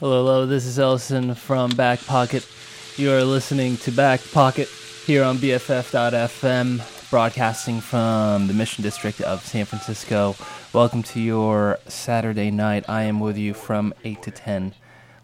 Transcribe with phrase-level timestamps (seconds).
[0.00, 0.46] Hello, hello.
[0.46, 2.48] This is Ellison from Back Pocket.
[2.96, 4.66] You are listening to Back Pocket
[5.04, 10.36] here on BFF.FM, broadcasting from the Mission District of San Francisco.
[10.72, 12.86] Welcome to your Saturday night.
[12.88, 14.72] I am with you from 8 to 10.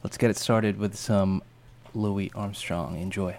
[0.05, 1.43] Let's get it started with some
[1.95, 3.01] Louis Armstrong.
[3.01, 3.35] Enjoy.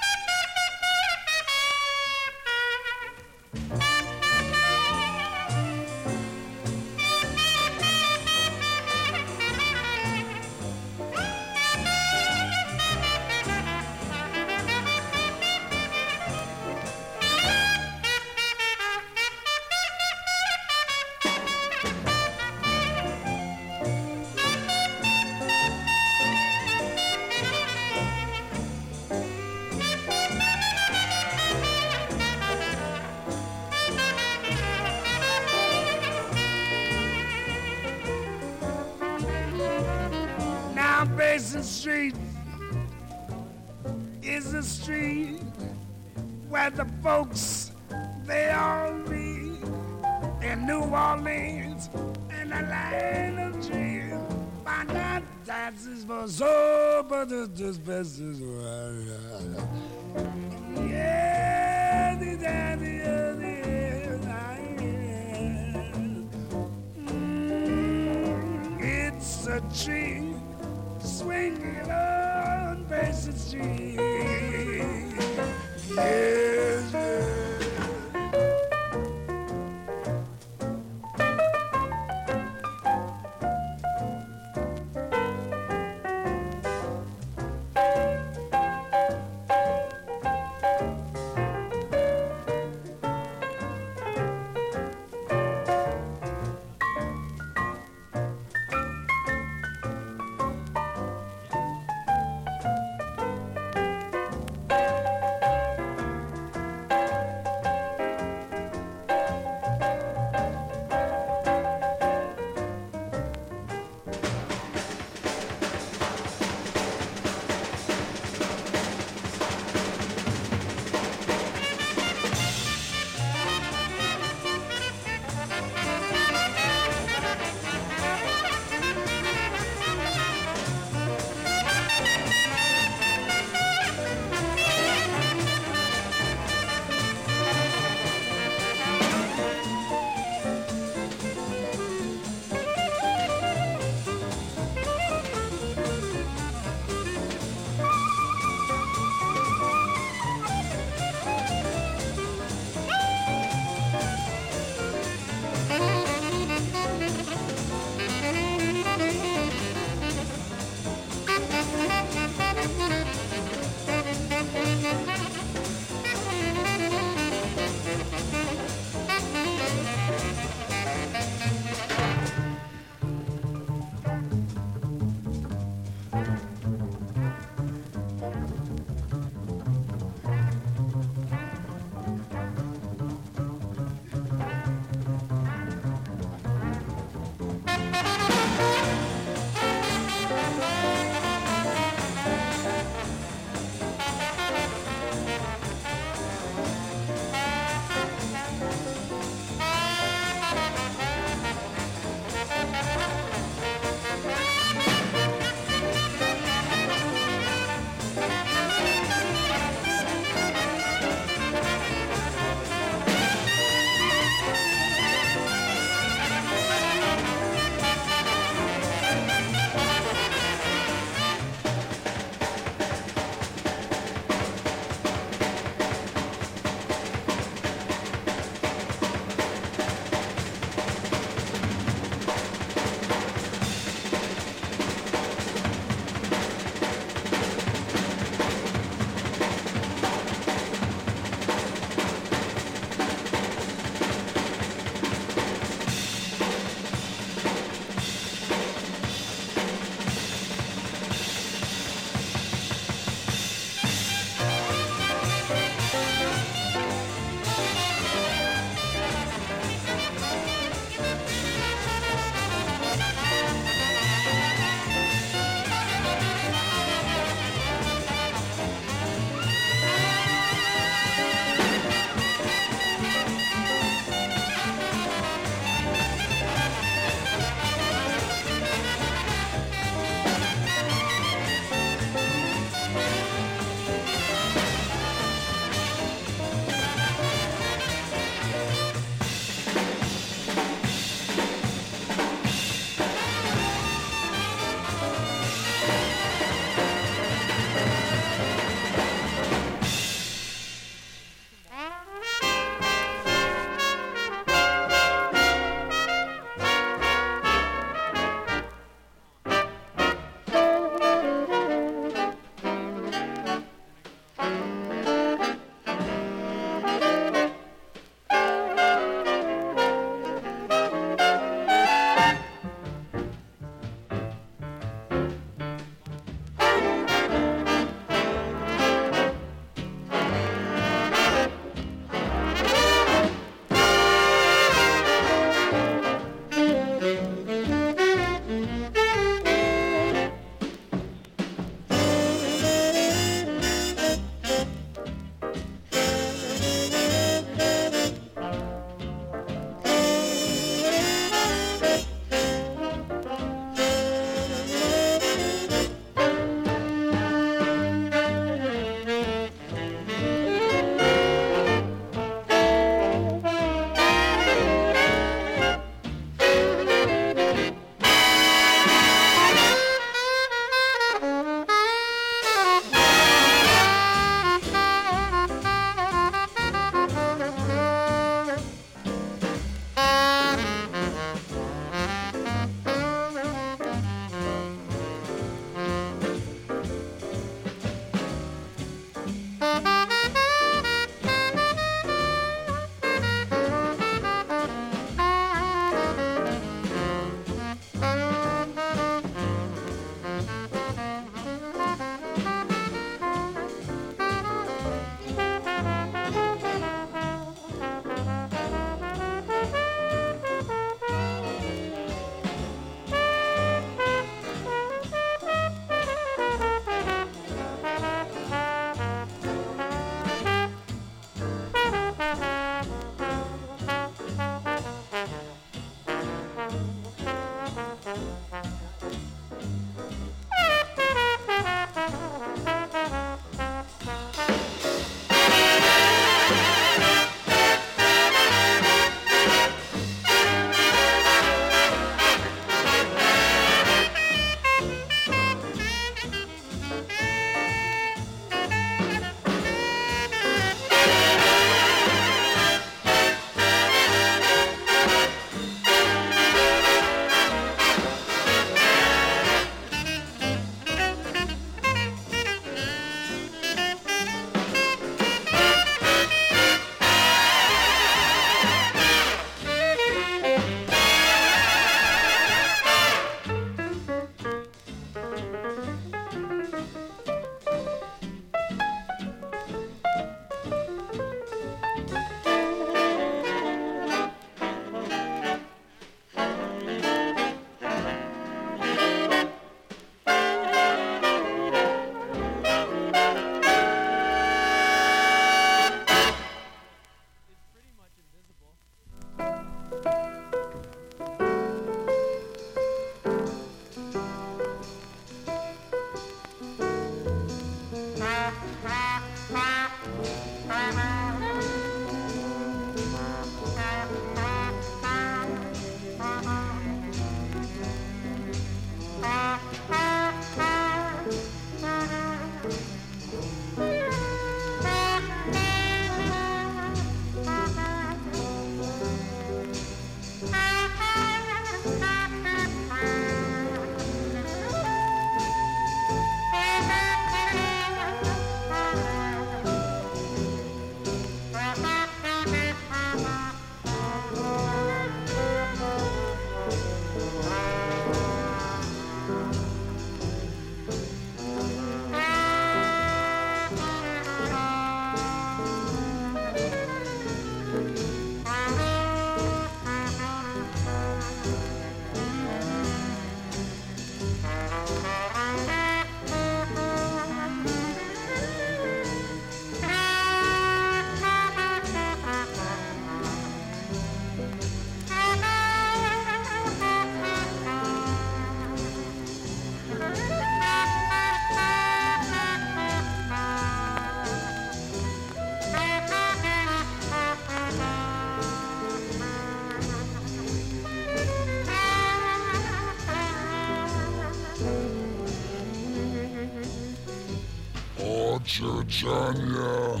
[598.96, 600.00] Chachanya.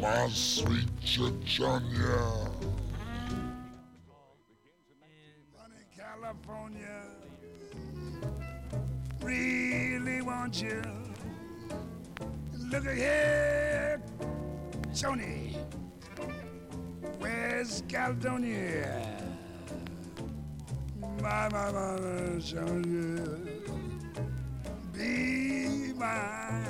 [0.00, 2.50] My sweet Chachanya.
[5.56, 7.02] Honey, California.
[9.22, 10.82] Really want you.
[12.58, 14.02] Look at here,
[14.92, 15.56] Tony.
[17.20, 19.06] Where's Caledonia?
[21.22, 22.00] My, my, my.
[22.00, 23.59] Be
[26.00, 26.69] mine.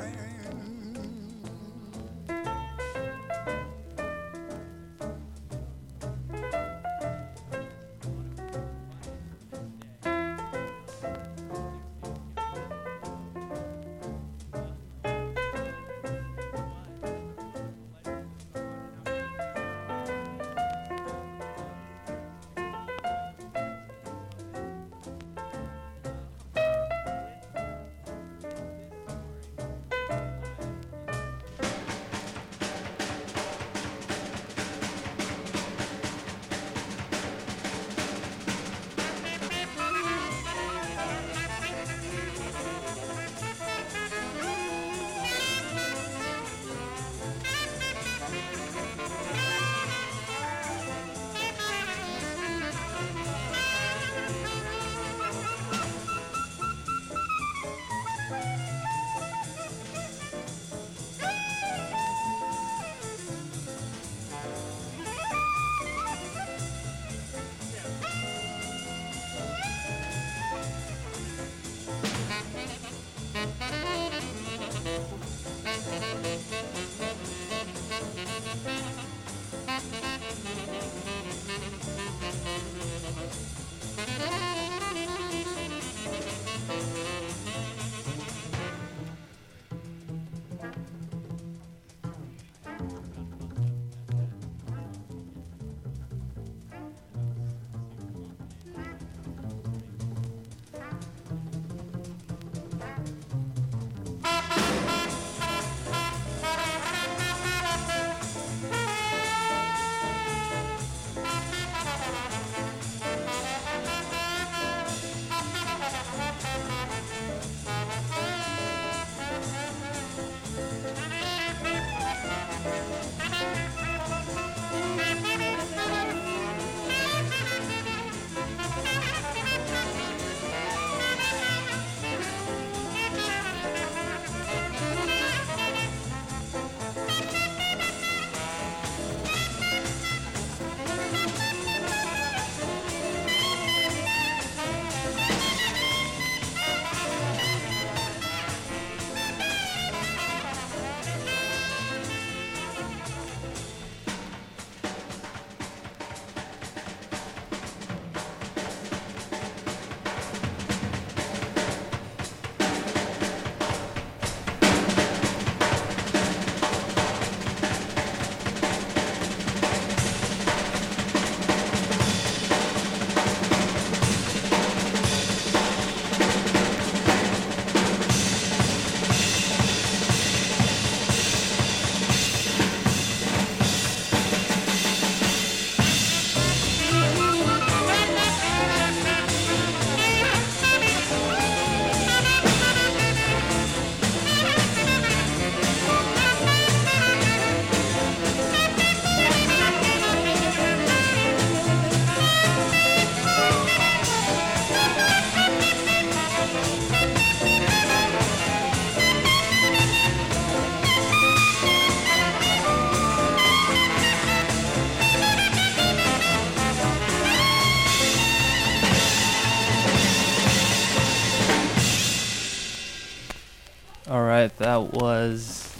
[224.40, 225.70] Right, that was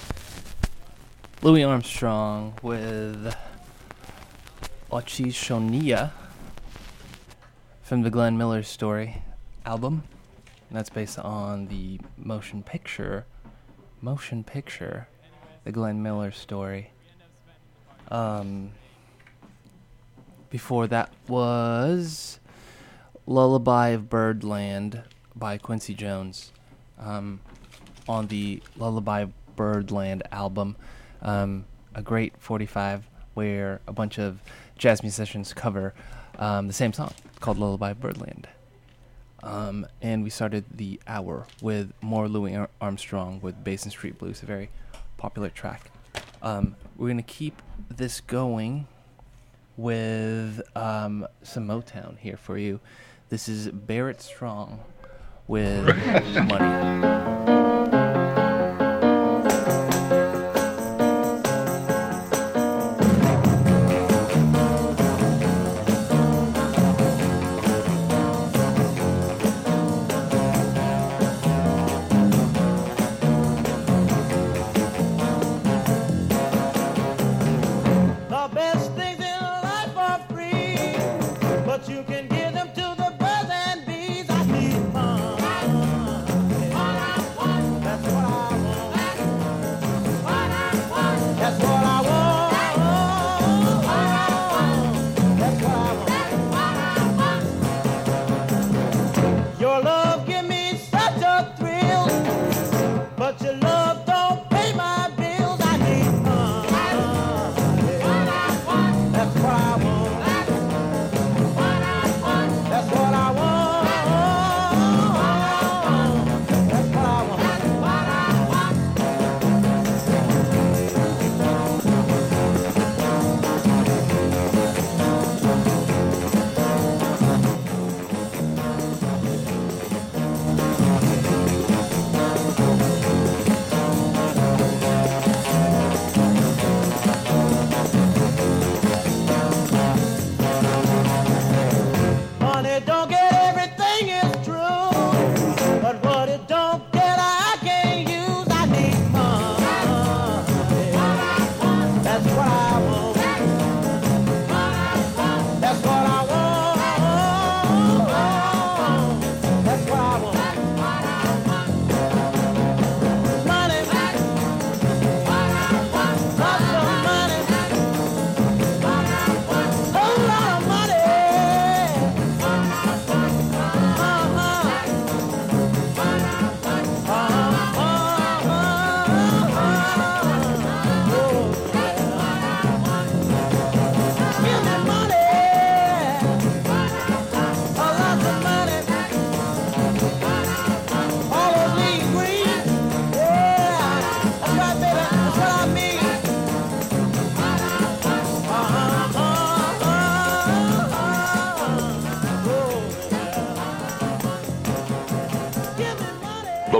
[1.40, 3.34] Louis Armstrong with
[4.92, 6.10] Otchi-Tcho-Ni-Ya
[7.82, 9.22] from the Glenn Miller Story
[9.64, 10.02] album.
[10.68, 13.24] And that's based on the motion picture,
[14.02, 15.08] motion picture,
[15.64, 16.90] the Glenn Miller Story.
[18.10, 18.72] Um,
[20.50, 22.38] before that was
[23.26, 25.02] Lullaby of Birdland
[25.34, 26.52] by Quincy Jones.
[26.98, 27.40] Um,
[28.08, 29.26] on the Lullaby
[29.56, 30.76] Birdland album,
[31.22, 31.64] um,
[31.94, 34.40] a great 45 where a bunch of
[34.76, 35.94] jazz musicians cover
[36.38, 38.48] um, the same song called Lullaby Birdland.
[39.42, 44.42] Um, and we started the hour with more Louis Ar- Armstrong with Basin Street Blues,
[44.42, 44.70] a very
[45.16, 45.90] popular track.
[46.42, 48.86] Um, we're going to keep this going
[49.76, 52.80] with um, some Motown here for you.
[53.30, 54.80] This is Barrett Strong
[55.46, 55.86] with
[56.48, 57.59] Money.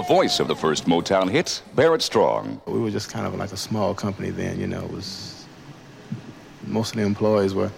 [0.01, 2.63] The voice of the first Motown hits, Barrett Strong.
[2.65, 4.83] We were just kind of like a small company then, you know.
[4.83, 5.45] It was
[6.67, 7.71] most of the employees were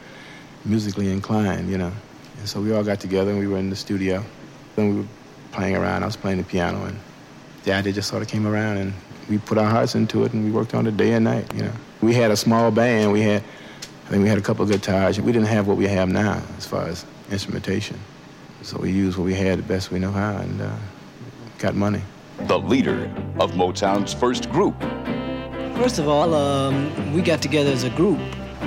[0.65, 1.91] musically inclined, you know.
[2.39, 4.25] And so we all got together and we were in the studio.
[4.77, 5.09] Then we were
[5.51, 6.05] playing around.
[6.05, 6.97] I was playing the piano and
[7.65, 8.93] the idea just sort of came around and
[9.29, 11.65] we put our hearts into it and we worked on it day and night, you
[11.65, 11.73] know.
[12.03, 13.11] We had a small band.
[13.11, 13.43] We had,
[14.07, 15.21] I think we had a couple of guitars.
[15.21, 17.99] We didn't have what we have now as far as instrumentation.
[18.63, 20.77] So we used what we had the best we know how and uh,
[21.59, 22.03] got money.
[22.41, 23.05] The leader
[23.39, 24.75] of Motown's first group.
[25.77, 28.19] First of all, um, we got together as a group.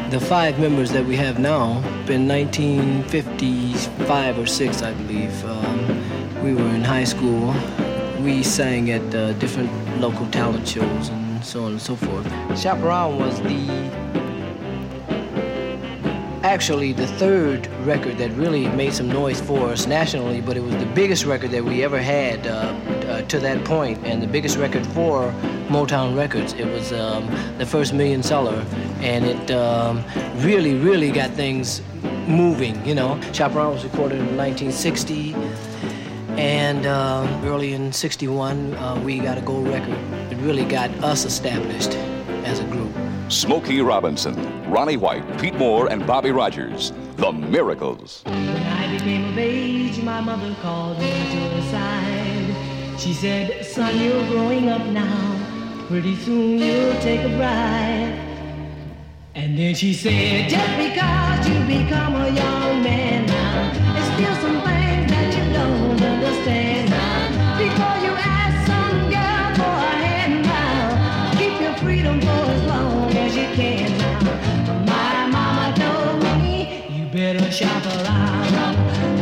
[0.09, 6.53] The five members that we have now, in 1955 or 6, I believe, um, we
[6.53, 7.53] were in high school.
[8.21, 12.25] We sang at uh, different local talent shows and so on and so forth.
[12.59, 14.24] Shop Around was the
[16.45, 20.75] actually the third record that really made some noise for us nationally, but it was
[20.75, 22.51] the biggest record that we ever had uh,
[23.09, 25.31] uh, to that point, and the biggest record for
[25.69, 26.53] Motown Records.
[26.53, 27.25] It was um,
[27.57, 28.63] the first million seller,
[28.99, 30.03] and it um,
[30.35, 31.81] really, really got things
[32.27, 32.85] moving.
[32.85, 35.33] You know, Shop Around was recorded in 1960,
[36.39, 39.97] and uh, early in '61 uh, we got a gold record.
[40.31, 41.95] It really got us established
[42.45, 42.95] as a group.
[43.29, 44.35] Smokey Robinson,
[44.69, 46.93] Ronnie White, Pete Moore, and Bobby Rogers.
[47.15, 48.21] The Miracles.
[48.25, 52.99] When I became of age, my mother called me to her side.
[52.99, 55.85] She said, Son, you're growing up now.
[55.87, 58.19] Pretty soon you'll take a bride.
[59.33, 64.61] And then she said, Just because you become a young man now, there's still some
[64.61, 67.57] things that you don't understand now.
[67.57, 69.34] Before you ask some girl
[71.85, 74.83] freedom for as long as you can now.
[74.87, 79.14] My mama told me you better shop around.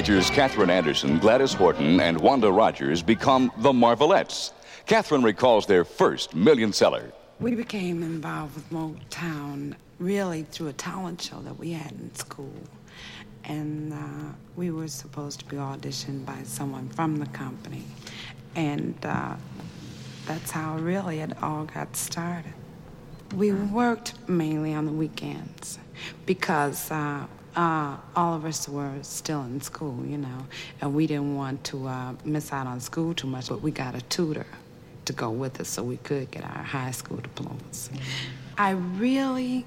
[0.00, 4.54] Teenagers Katherine Anderson, Gladys Horton, and Wanda Rogers become the Marvelettes.
[4.86, 7.12] Katherine recalls their first million seller.
[7.38, 12.54] We became involved with Motown really through a talent show that we had in school.
[13.44, 17.84] And uh, we were supposed to be auditioned by someone from the company.
[18.56, 19.34] And uh,
[20.24, 22.54] that's how really it all got started.
[23.36, 25.78] We worked mainly on the weekends
[26.24, 30.46] because uh, uh, all of us were still in school, you know,
[30.80, 33.94] and we didn't want to uh, miss out on school too much, but we got
[33.94, 34.46] a tutor
[35.04, 37.90] to go with us so we could get our high school diplomas.
[38.56, 39.64] I really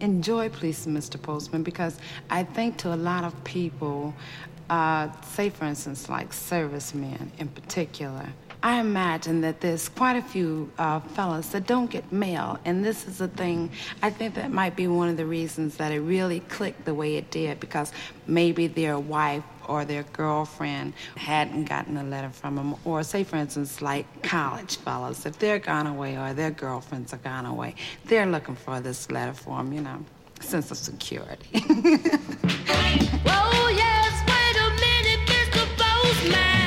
[0.00, 1.20] enjoy Please Mr.
[1.20, 1.98] Postman because
[2.30, 4.14] I think to a lot of people,
[4.70, 8.26] uh, say for instance, like servicemen in particular,
[8.62, 13.06] I imagine that there's quite a few uh, fellas that don't get mail, and this
[13.06, 13.70] is a thing.
[14.02, 17.16] I think that might be one of the reasons that it really clicked the way
[17.16, 17.92] it did, because
[18.26, 23.36] maybe their wife or their girlfriend hadn't gotten a letter from them, or say, for
[23.36, 28.26] instance, like college fellas, if they're gone away or their girlfriends are gone away, they're
[28.26, 30.04] looking for this letter for them, you know,
[30.40, 31.60] sense of security.
[33.24, 36.57] Whoa, yes, wait a minute, Mr.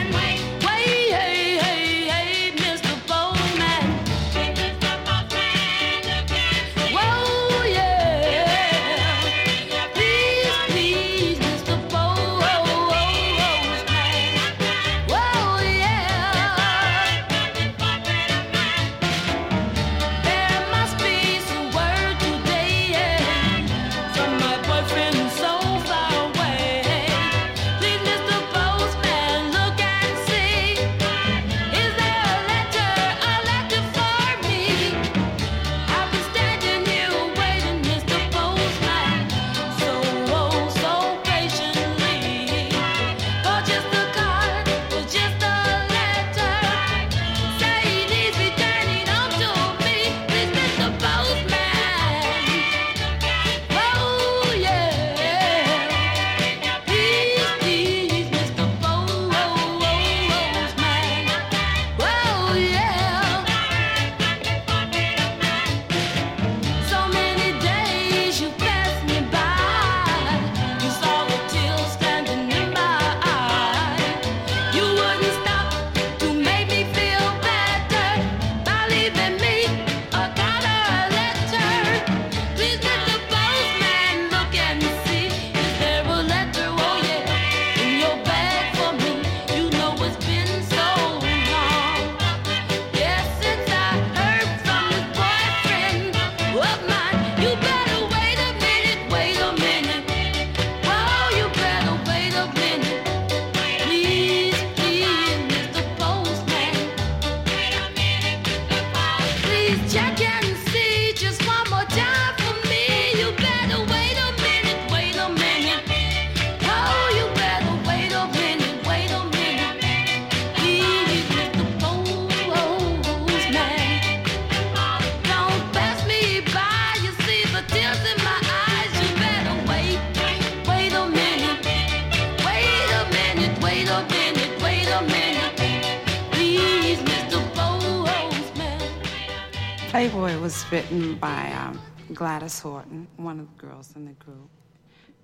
[140.01, 141.79] Playboy was written by um,
[142.15, 144.49] Gladys Horton, one of the girls in the group.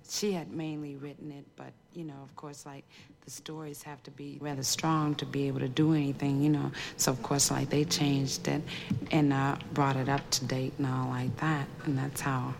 [0.08, 2.84] She had mainly written it, but you know, of course, like
[3.24, 6.70] the stories have to be rather strong to be able to do anything, you know.
[6.96, 8.62] So of course, like they changed it
[9.10, 12.54] and uh, brought it up to date and all like that, and that's how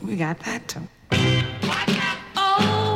[0.00, 0.88] we got that too.
[2.34, 2.87] Oh,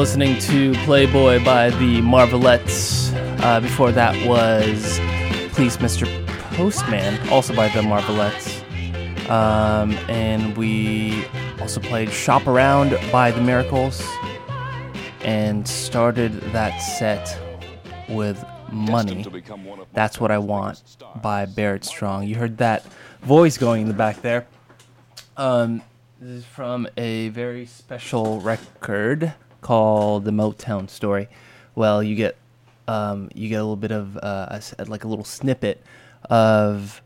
[0.00, 3.12] listening to Playboy by the Marvelettes.
[3.42, 4.98] Uh, before that was
[5.52, 6.06] Please Mr.
[6.54, 8.62] Postman, also by the Marvelettes.
[9.28, 11.26] Um, and we
[11.60, 14.02] also played Shop Around by the Miracles
[15.20, 17.38] and started that set
[18.08, 19.26] with Money.
[19.92, 22.26] That's What I Want by Barrett Strong.
[22.26, 22.86] You heard that
[23.20, 24.46] voice going in the back there.
[25.36, 25.82] Um,
[26.18, 31.28] this is from a very special record called The Motown Story.
[31.74, 32.36] Well, you get
[32.88, 35.82] um, you get a little bit of uh, a like a little snippet
[36.28, 37.02] of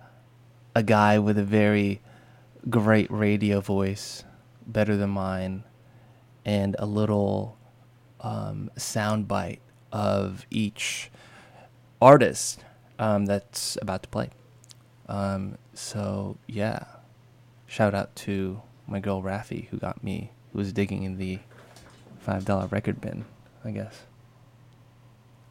[0.75, 2.01] a guy with a very
[2.71, 4.25] great radio voice,
[4.67, 5.65] better than mine,
[6.45, 7.57] and a little
[8.21, 9.61] um, sound bite
[9.93, 11.11] of each
[12.01, 12.65] artist
[12.99, 14.31] um, that's about to play.
[15.09, 16.85] Um, so yeah,
[17.67, 21.41] shout out to my girl Rafi who got me, who was digging in the
[22.25, 23.27] five dollar record bin,
[23.65, 24.03] I guess,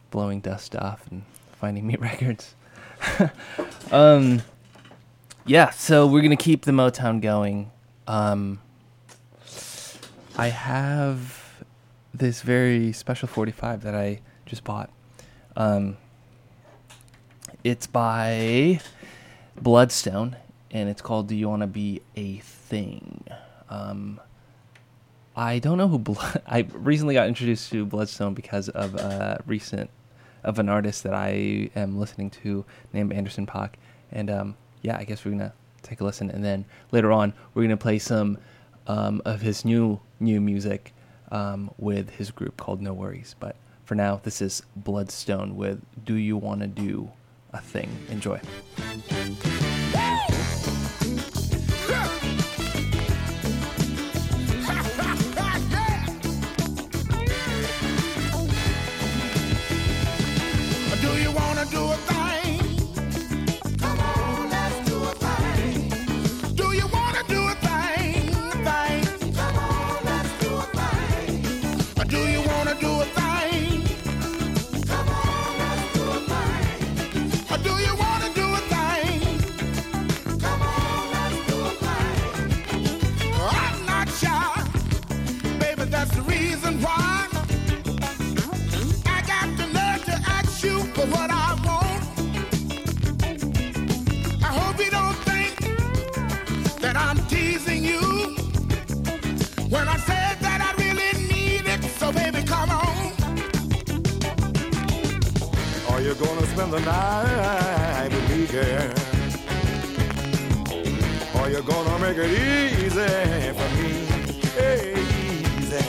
[0.10, 1.24] blowing dust off and
[1.60, 2.56] finding me records.
[3.92, 4.42] um,
[5.46, 7.72] yeah, so we're gonna keep the Motown going.
[8.08, 8.60] Um,
[10.36, 11.64] I have
[12.14, 14.90] this very special 45 that I just bought.
[15.56, 15.98] Um,
[17.64, 18.80] it's by
[19.62, 20.36] Bloodstone,
[20.72, 23.24] and it's called "Do You Want to Be a Thing."
[23.70, 24.20] Um,
[25.36, 26.04] I don't know who.
[26.48, 29.90] I recently got introduced to Bloodstone because of a recent
[30.44, 33.72] of an artist that I am listening to named Anderson Paak,
[34.12, 37.64] and um, yeah, I guess we're gonna take a listen, and then later on we're
[37.64, 38.38] gonna play some
[38.88, 40.94] um, of his new new music
[41.32, 43.36] um, with his group called NxWorries.
[43.40, 47.12] But for now, this is Bloodstone with "Do You Want to Do
[47.54, 48.40] a Thing." Enjoy.
[106.14, 108.94] Are gonna spend the night with me, girl?
[111.42, 113.92] Are you gonna make it easy for me?
[114.54, 115.84] Hey, easy.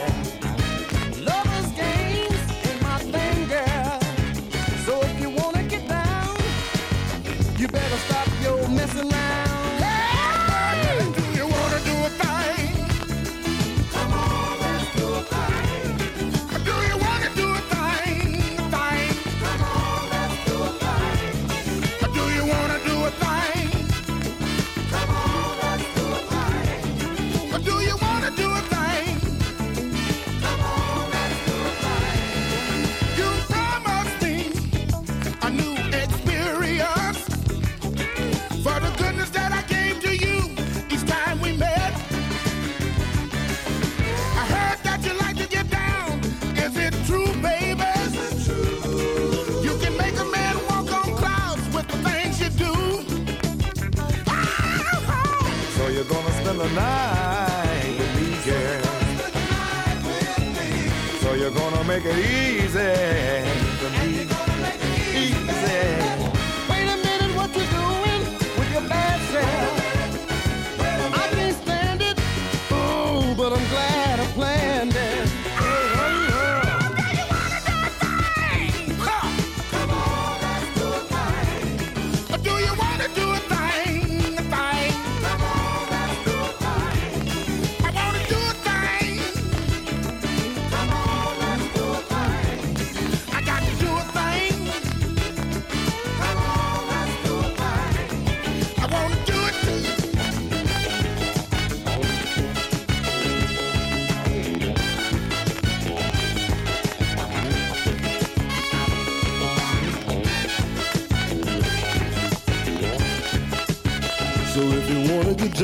[1.22, 4.00] Lovers games ain't my thing, girl.
[4.86, 6.36] So if you wanna get down,
[7.58, 9.23] you better stop your messing around.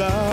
[0.01, 0.30] Wanna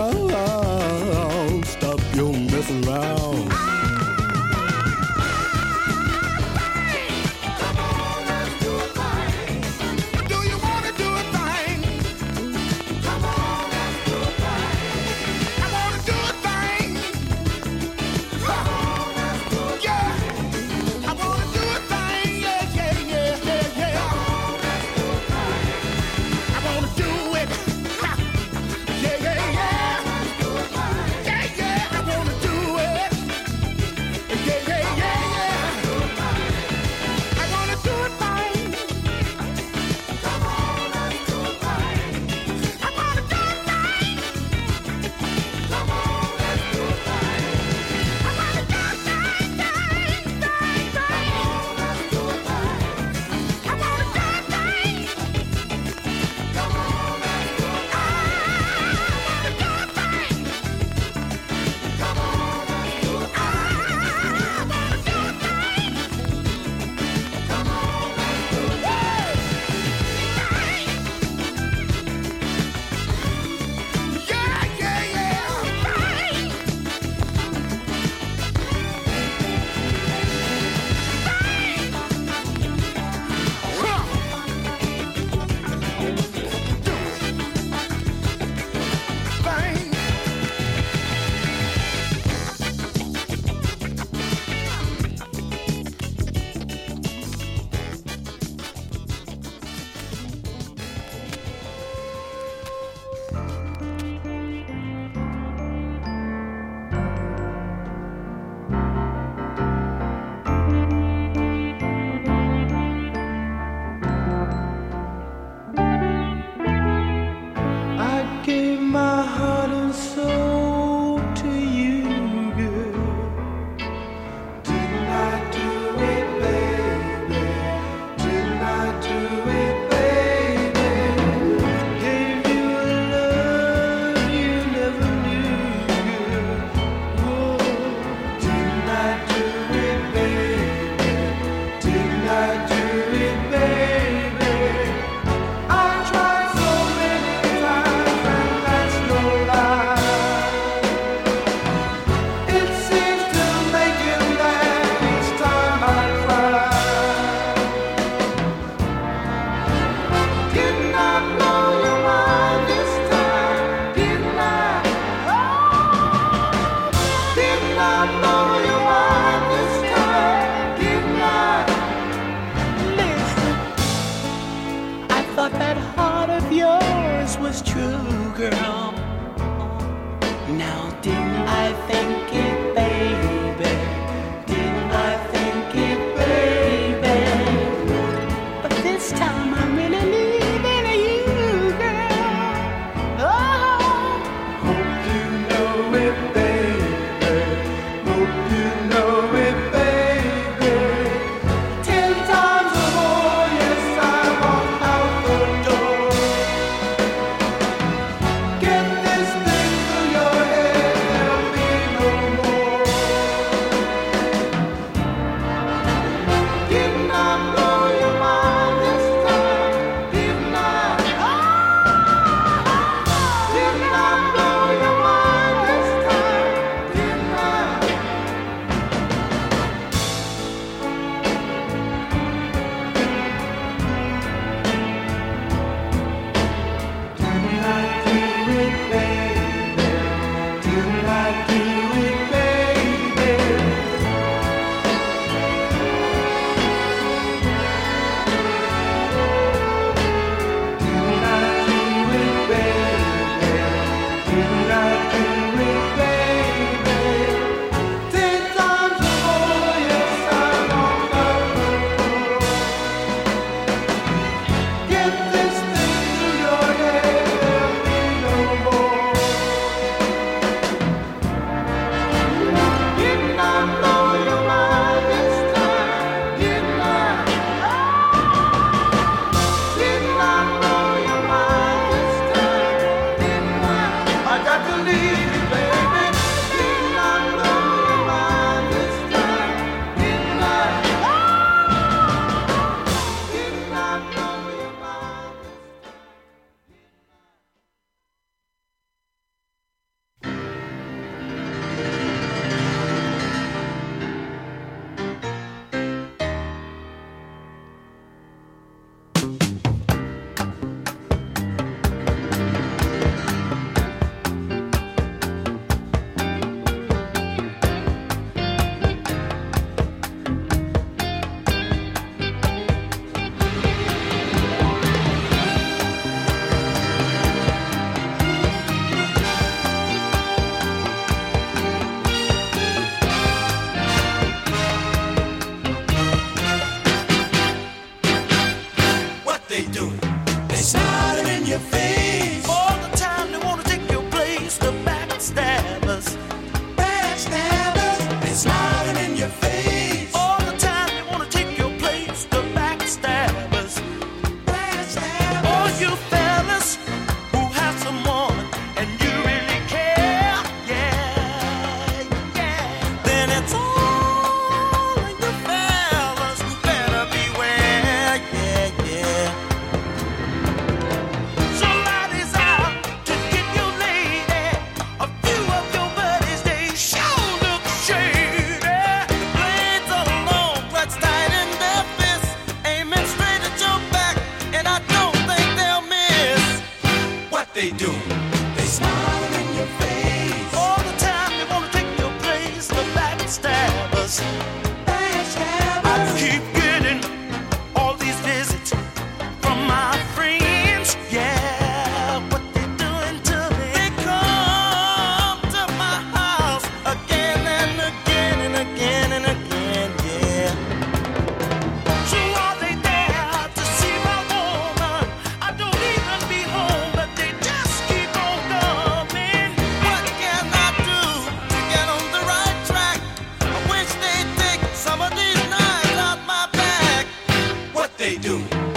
[428.28, 428.67] do.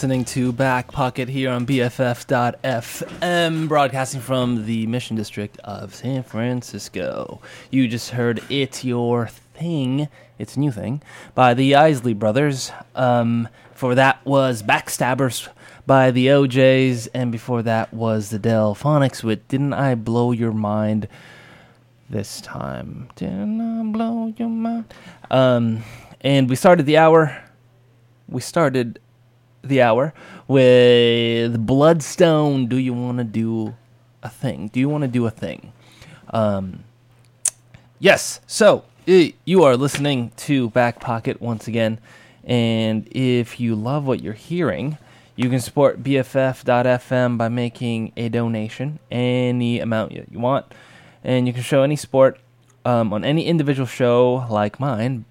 [0.00, 7.42] Listening to Back Pocket here on BFF.FM, broadcasting from the Mission District of San Francisco.
[7.70, 11.02] You just heard It's Your Thing, It's a New Thing,
[11.34, 12.72] by the Isley Brothers.
[12.94, 15.48] Um, for that was Backstabbers
[15.86, 21.08] by the O'Jays, and before that was the Delfonics with Didn't I Blow Your Mind
[22.08, 23.10] this time?
[23.16, 24.94] Didn't I blow your mind?
[25.30, 25.82] Um,
[26.22, 27.44] and we started the hour.
[28.30, 28.98] We started
[29.62, 30.12] the hour
[30.48, 32.66] with Bloodstone.
[32.66, 33.74] Do you want to do
[34.22, 34.68] a thing?
[34.68, 35.72] Do you want to do a thing?
[36.30, 36.84] Um,
[37.98, 38.40] yes.
[38.46, 41.98] So you are listening to Back Pocket once again,
[42.44, 44.98] and if you love what you're hearing,
[45.36, 50.66] you can support BFF.FM by making a donation, any amount you want,
[51.24, 52.38] and you can show any support
[52.84, 55.24] um, on any individual show like mine,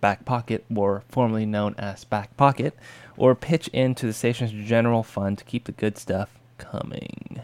[0.00, 2.74] Back Pocket, or formerly known as Back Pocket,
[3.16, 7.42] or pitch into the station's general fund to keep the good stuff coming.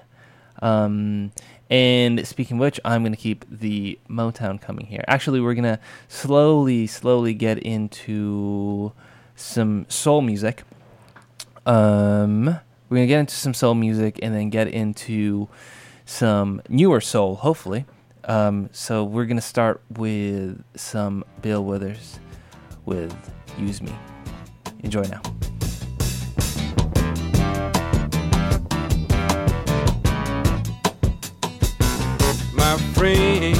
[0.60, 1.32] Um,
[1.70, 5.04] and speaking of which, I'm going to keep the Motown coming here.
[5.06, 8.92] Actually, we're going to slowly, slowly get into
[9.36, 10.64] some soul music.
[11.66, 12.44] Um,
[12.88, 15.48] we're going to get into some soul music and then get into
[16.06, 17.84] some newer soul, hopefully.
[18.24, 22.18] Um, so we're going to start with some Bill Withers
[22.86, 23.14] with
[23.58, 23.92] Use Me.
[24.82, 25.20] Enjoy now.
[32.70, 33.58] My friends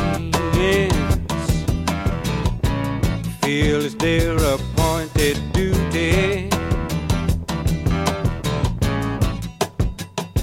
[3.40, 6.50] feel it's their appointed duty.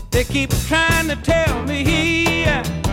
[0.10, 2.85] They keep trying to tell me all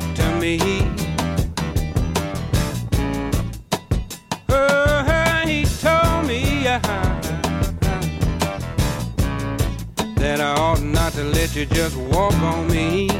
[0.00, 0.58] talked to me.
[4.48, 6.78] Oh, he told me uh,
[10.16, 13.10] that I ought not to let you just walk on me.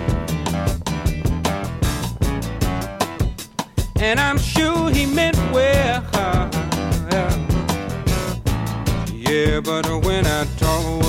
[3.96, 6.04] And I'm sure he meant well.
[9.12, 11.07] Yeah, but when I talk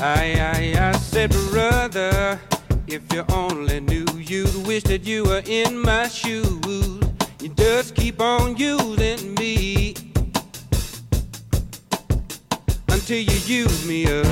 [0.00, 2.38] I, I, I said, brother,
[2.86, 7.00] if you only knew, you'd wish that you were in my shoes.
[7.40, 9.96] You just keep on using me
[12.88, 14.26] until you use me up.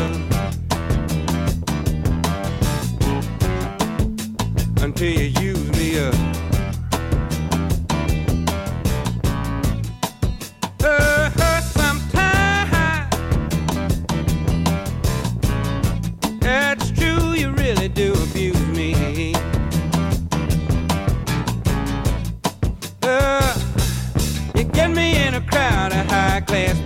[4.81, 6.36] Until you use me up.
[26.47, 26.79] class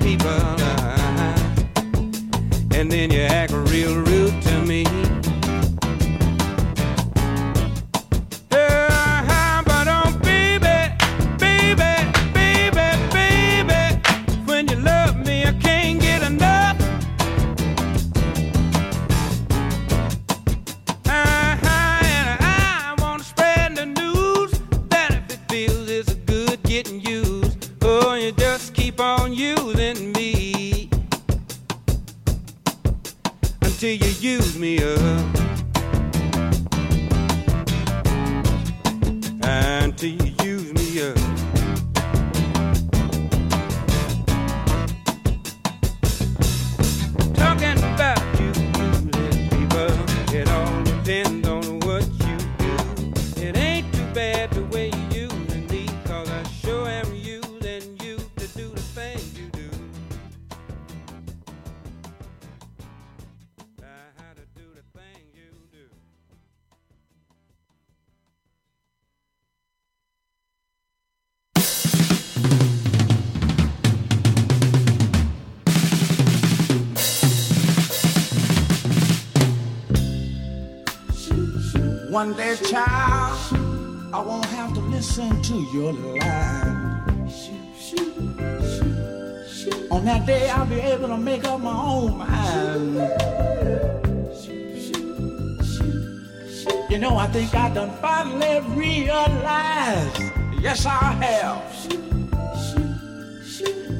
[97.32, 100.20] think I done finally realized.
[100.60, 101.62] Yes, I have.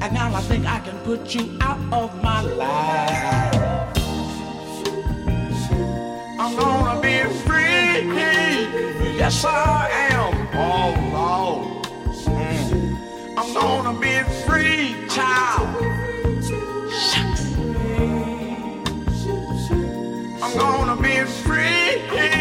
[0.01, 3.55] And now I think I can put you out of my life.
[6.39, 7.61] I'm gonna be free.
[9.15, 10.33] Yes, I am.
[10.53, 11.85] Oh Lord.
[12.25, 13.37] Mm.
[13.37, 15.69] I'm gonna be free, child.
[20.43, 22.40] I'm gonna be free.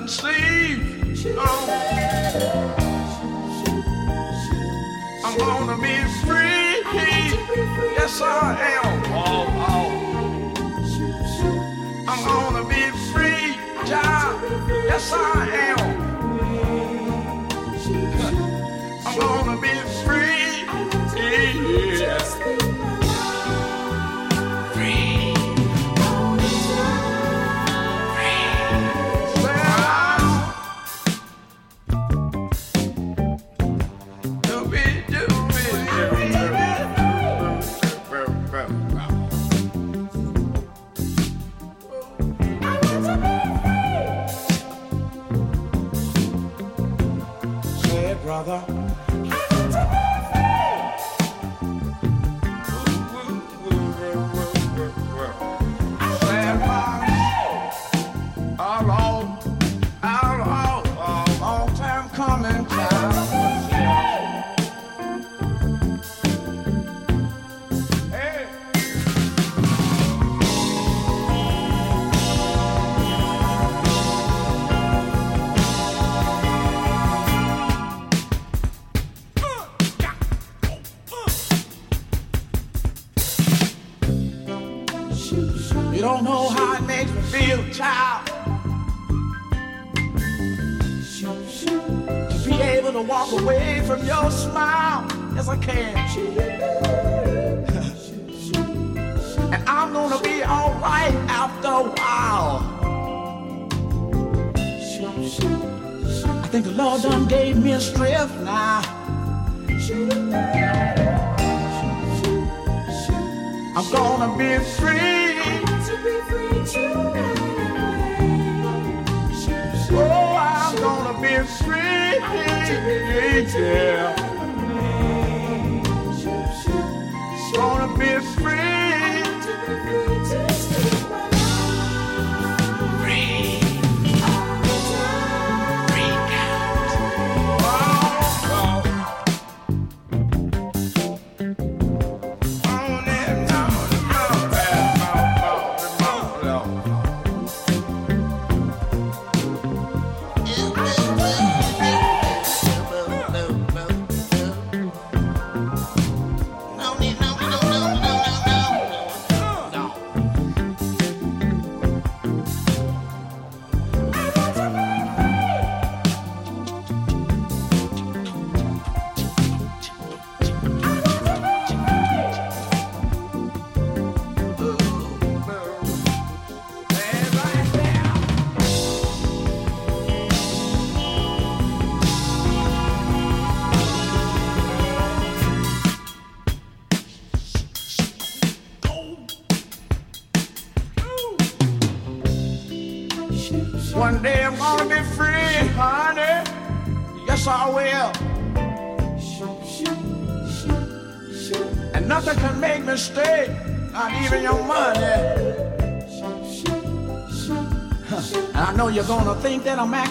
[0.00, 0.80] and sleep.
[1.36, 1.66] Oh.
[5.24, 6.82] I'm gonna be free.
[7.98, 9.02] Yes, I am.
[9.12, 9.90] Oh, oh.
[12.08, 13.44] I'm gonna be free,
[13.86, 14.40] child.
[14.88, 15.39] Yes, I am.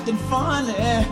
[0.10, 1.09] That funny.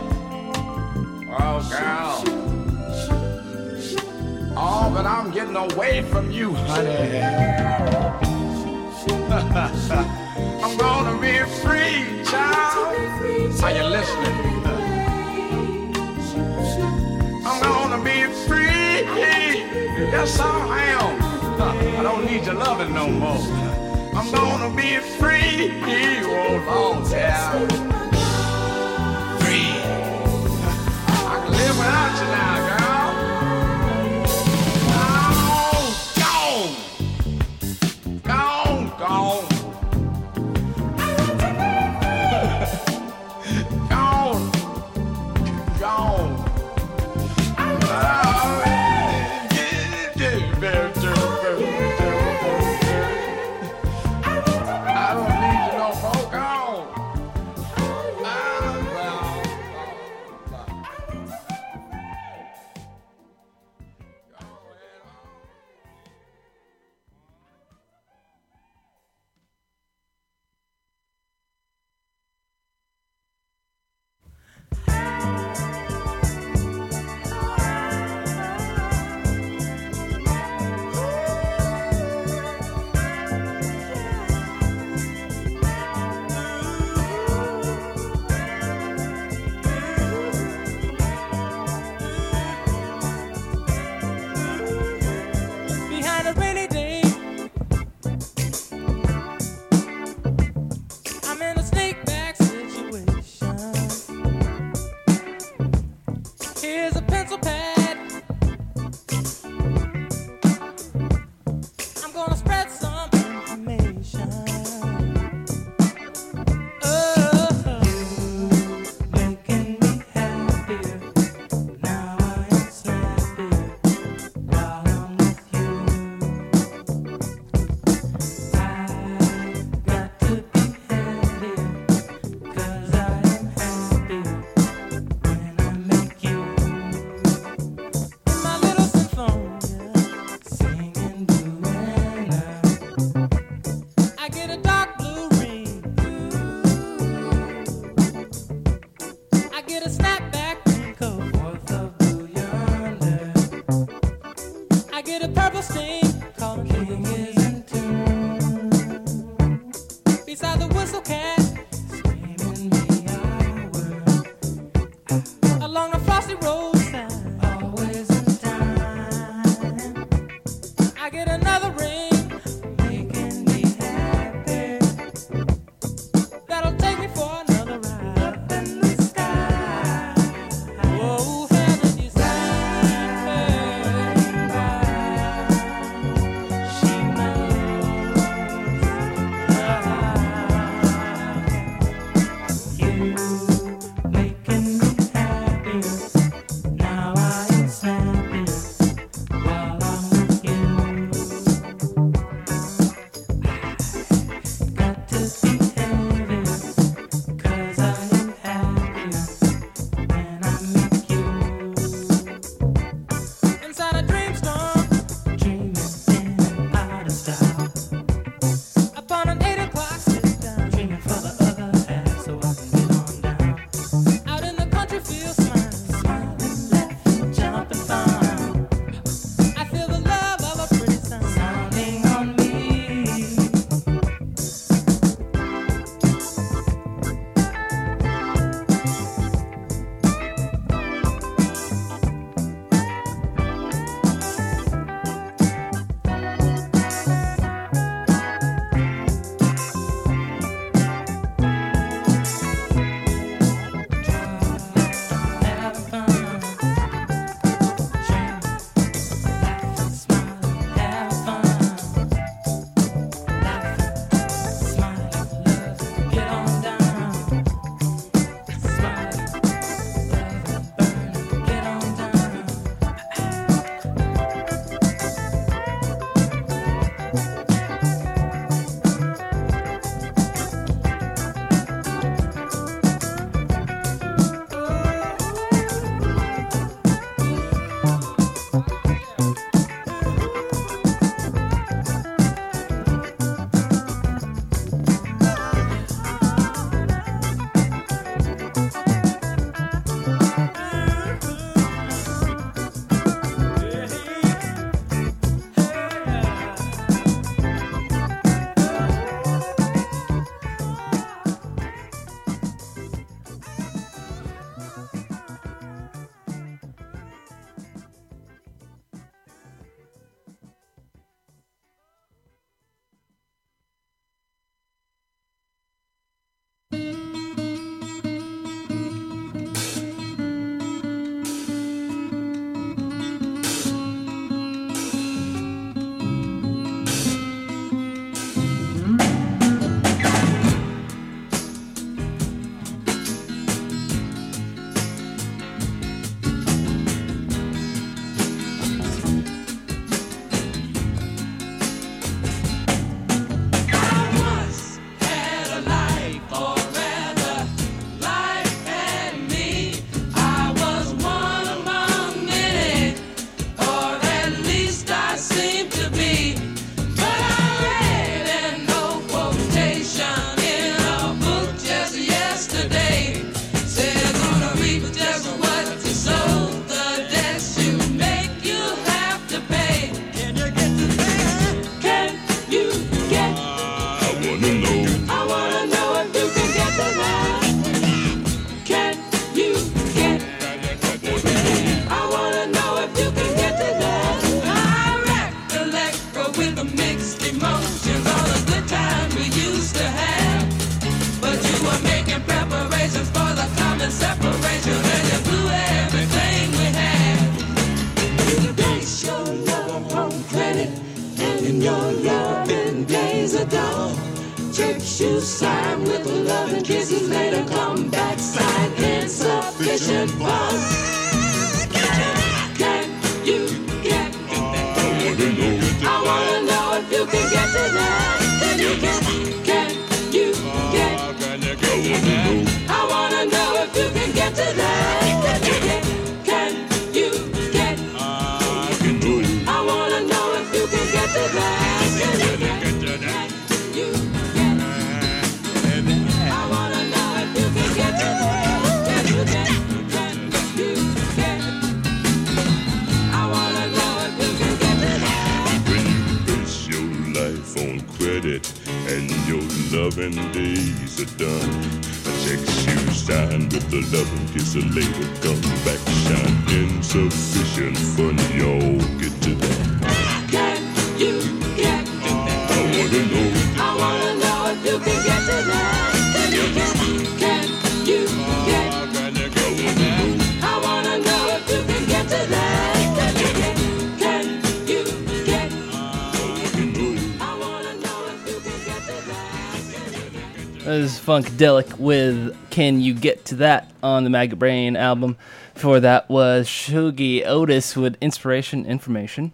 [490.78, 495.16] was Funkadelic with Can You Get to That on the Maggot Brain album.
[495.54, 499.32] Before that was Shuggie Otis with Inspiration Information.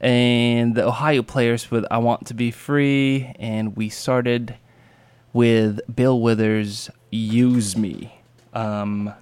[0.00, 3.30] And the Ohio Players with I Want to Be Free.
[3.38, 4.56] And we started
[5.34, 8.14] with Bill Withers' Use Me.
[8.54, 9.12] Um,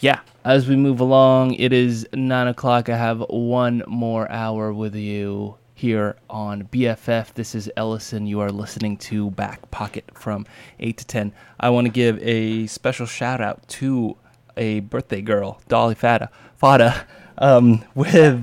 [0.00, 2.90] yeah, as we move along, it is 9 o'clock.
[2.90, 7.34] I have one more hour with you here on BFF.
[7.34, 8.26] This is Ellison.
[8.26, 10.46] You are listening to Back Pocket from
[10.78, 11.32] 8 to 10.
[11.58, 14.16] I want to give a special shout out to
[14.56, 17.06] a birthday girl, Dolly Fada, Fada
[17.38, 18.42] um, with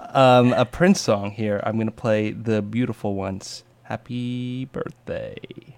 [0.00, 1.60] um, a Prince song here.
[1.64, 3.62] I'm going to play The Beautiful Ones.
[3.84, 5.75] Happy birthday.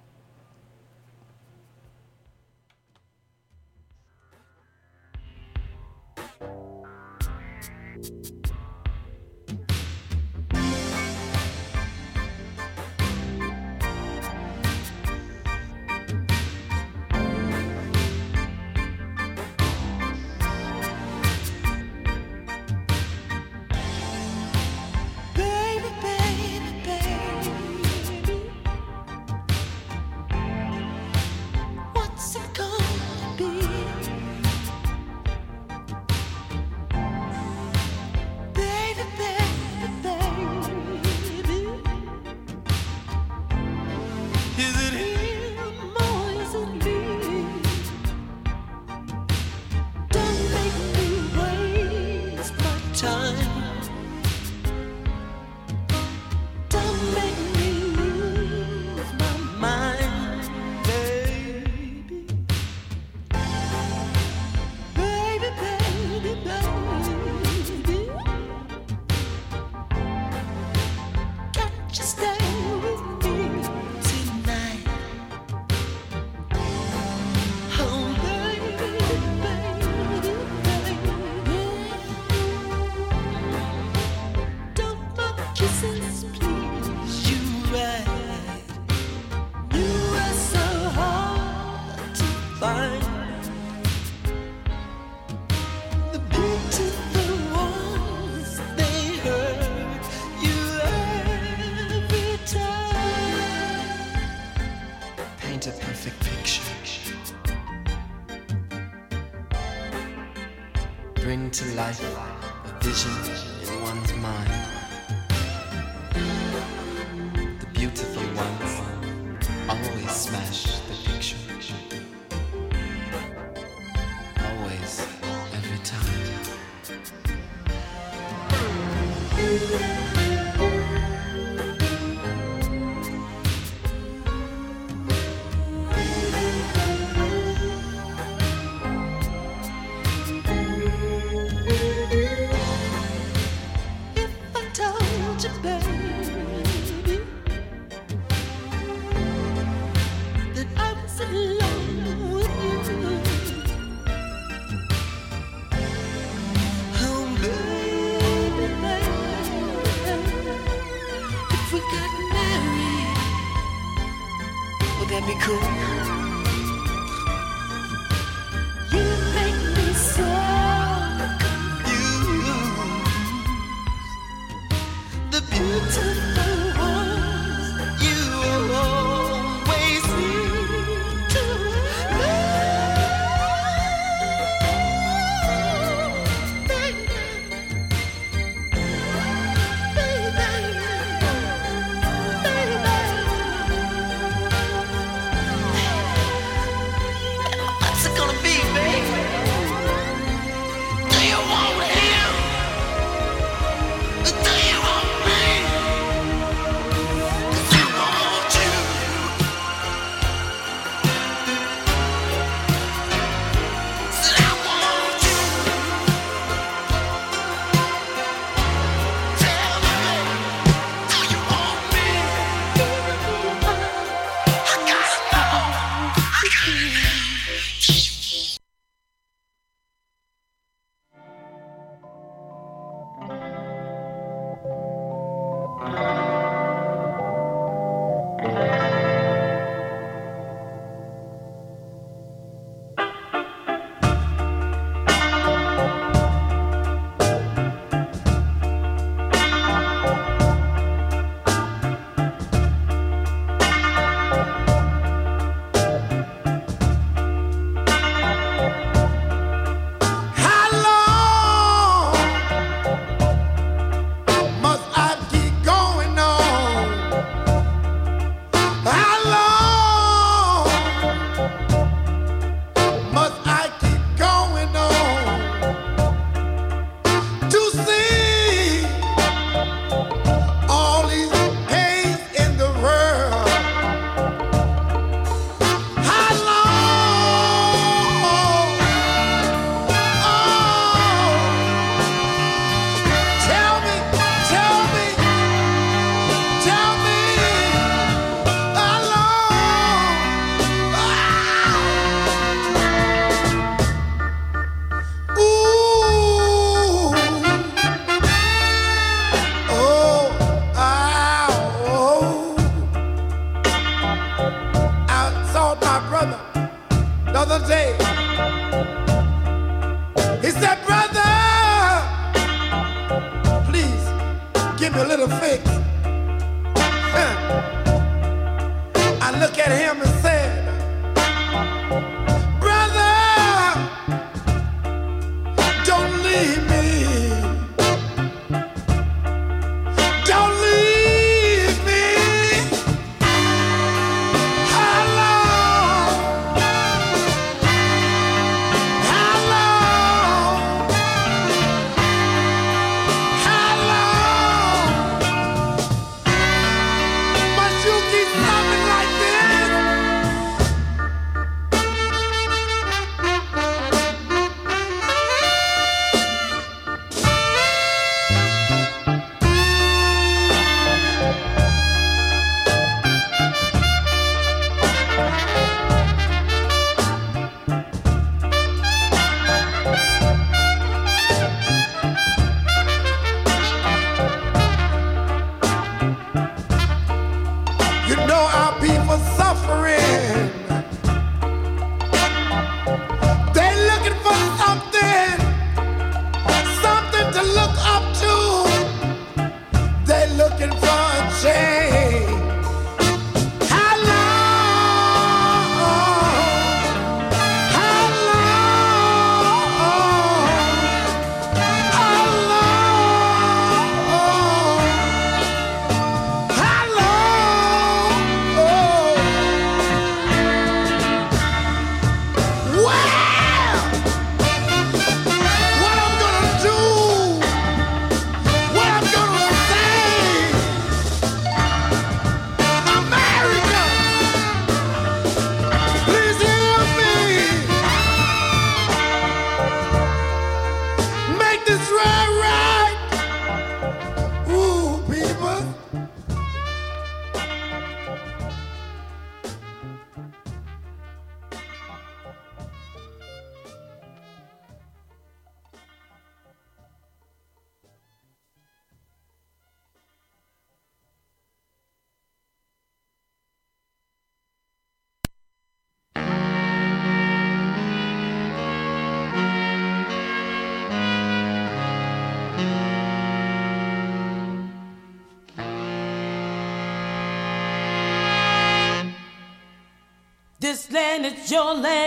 [481.51, 481.98] Your land.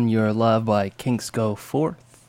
[0.00, 2.26] On Your Love by Kings Go Forth.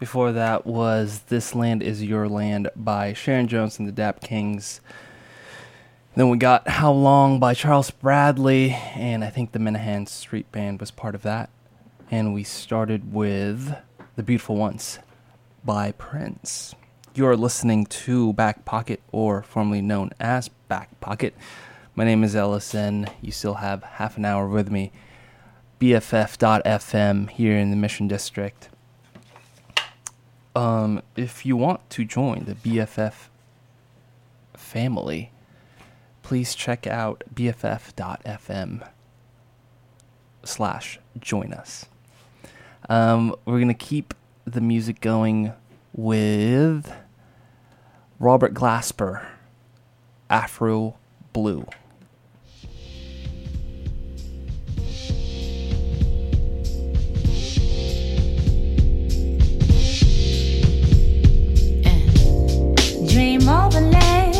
[0.00, 4.80] Before that was This Land Is Your Land by Sharon Jones and the Dap Kings.
[6.16, 10.80] Then we got How Long by Charles Bradley, and I think the Menahan Street Band
[10.80, 11.50] was part of that.
[12.10, 13.76] And we started with
[14.16, 14.98] The Beautiful Ones
[15.64, 16.74] by Prince.
[17.14, 21.32] You're listening to Back Pocket, or formerly known as Back Pocket.
[21.94, 23.06] My name is Ellison.
[23.22, 24.90] You still have half an hour with me.
[25.84, 28.70] BFF.FM here in the Mission District.
[30.56, 33.28] Um, if you want to join the BFF
[34.54, 35.30] family,
[36.22, 38.88] please check out BFF.FM
[40.42, 41.84] slash join us.
[42.88, 44.14] Um, we're going to keep
[44.46, 45.52] the music going
[45.92, 46.90] with
[48.18, 49.22] Robert Glasper,
[50.30, 50.96] Afro
[51.34, 51.66] Blue.
[63.14, 64.33] Dream of a land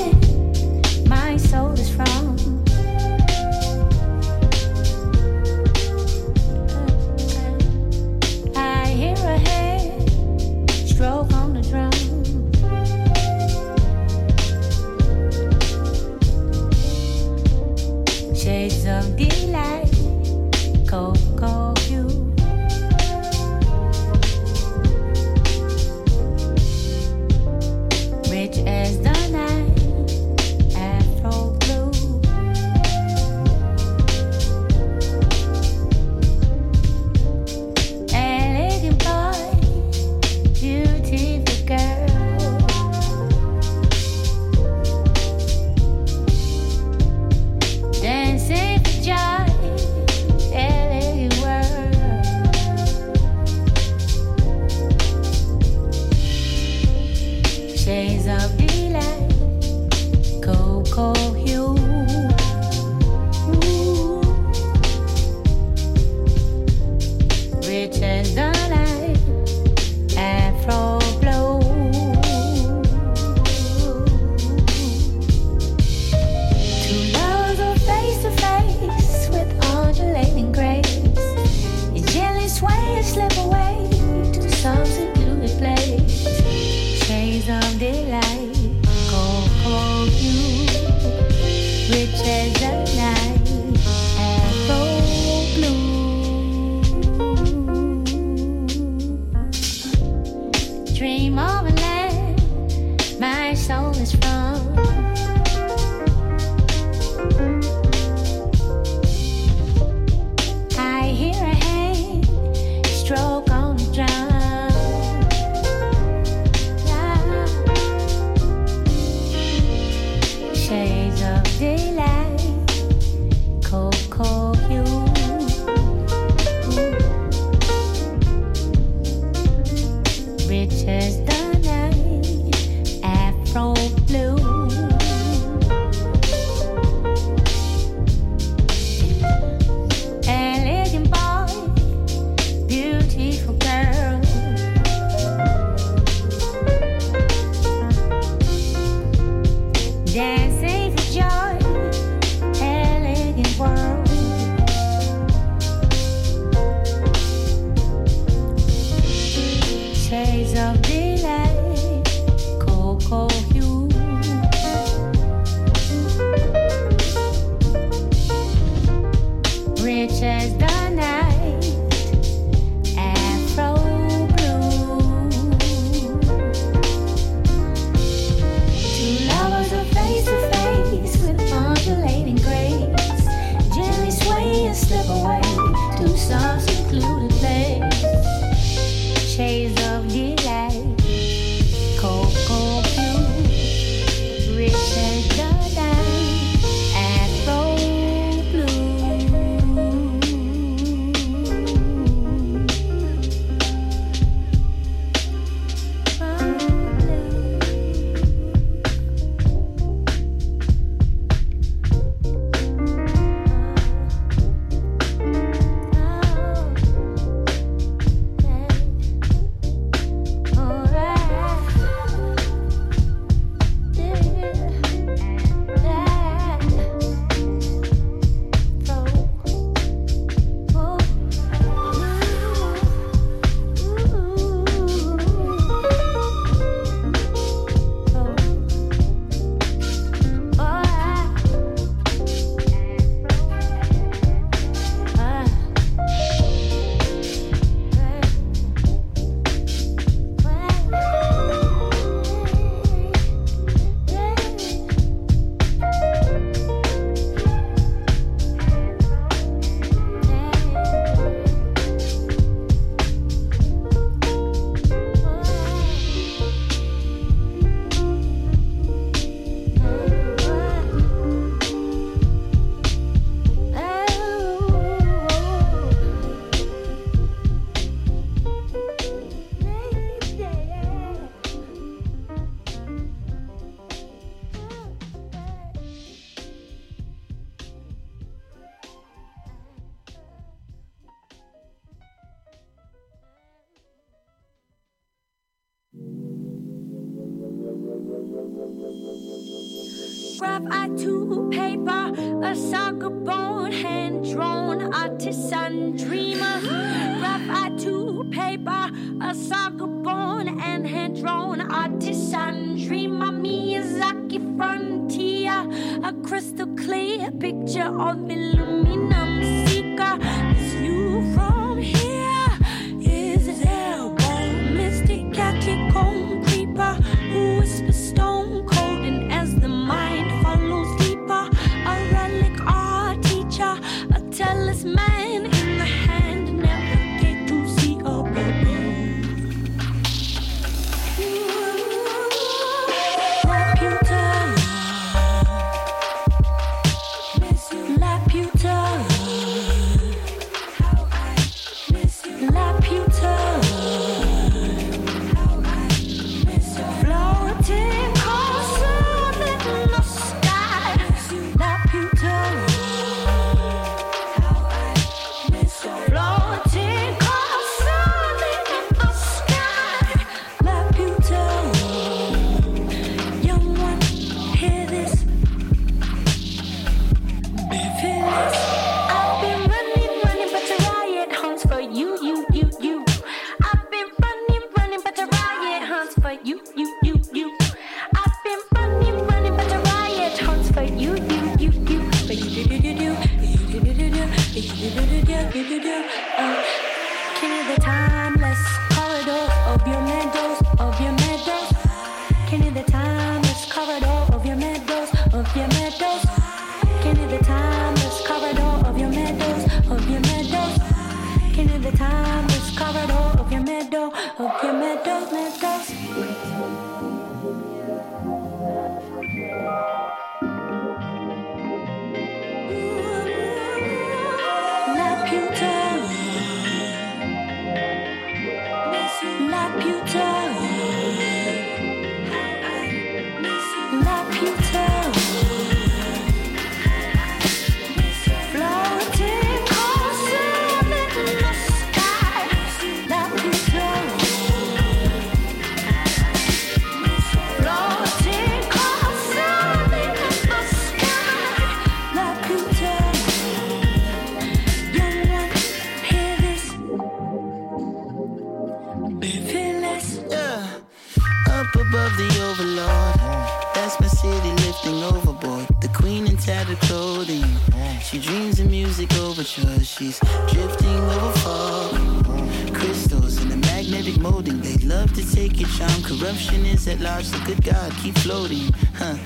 [468.05, 469.89] She dreams of music overtures.
[469.89, 472.75] She's drifting over fog.
[472.75, 474.61] Crystals in a magnetic molding.
[474.61, 476.03] They love to take your charm.
[476.03, 477.29] Corruption is at large.
[477.29, 478.71] The so good God keep floating.
[478.95, 479.17] Huh?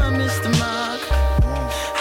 [0.00, 1.00] I missed the mark.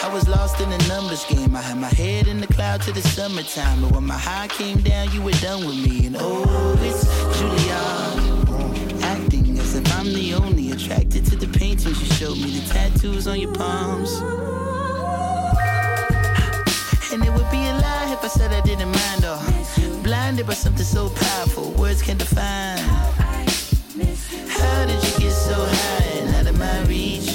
[0.06, 1.54] I was lost in the numbers game.
[1.54, 3.82] I had my head in the cloud to the summertime.
[3.82, 6.08] But when my high came down, you were done with me.
[6.08, 7.04] And oh, it's
[7.38, 9.04] Julia.
[9.04, 13.28] Acting as if I'm the only attracted to the paintings you showed me the tattoos
[13.28, 14.65] on your palms.
[18.26, 19.40] I said I didn't mind her.
[20.02, 22.80] Blinded by something so powerful, words can't define.
[24.50, 27.30] How did you get so high and out of my reach?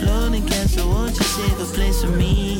[0.00, 2.59] Floating castle, won't you save a place for me?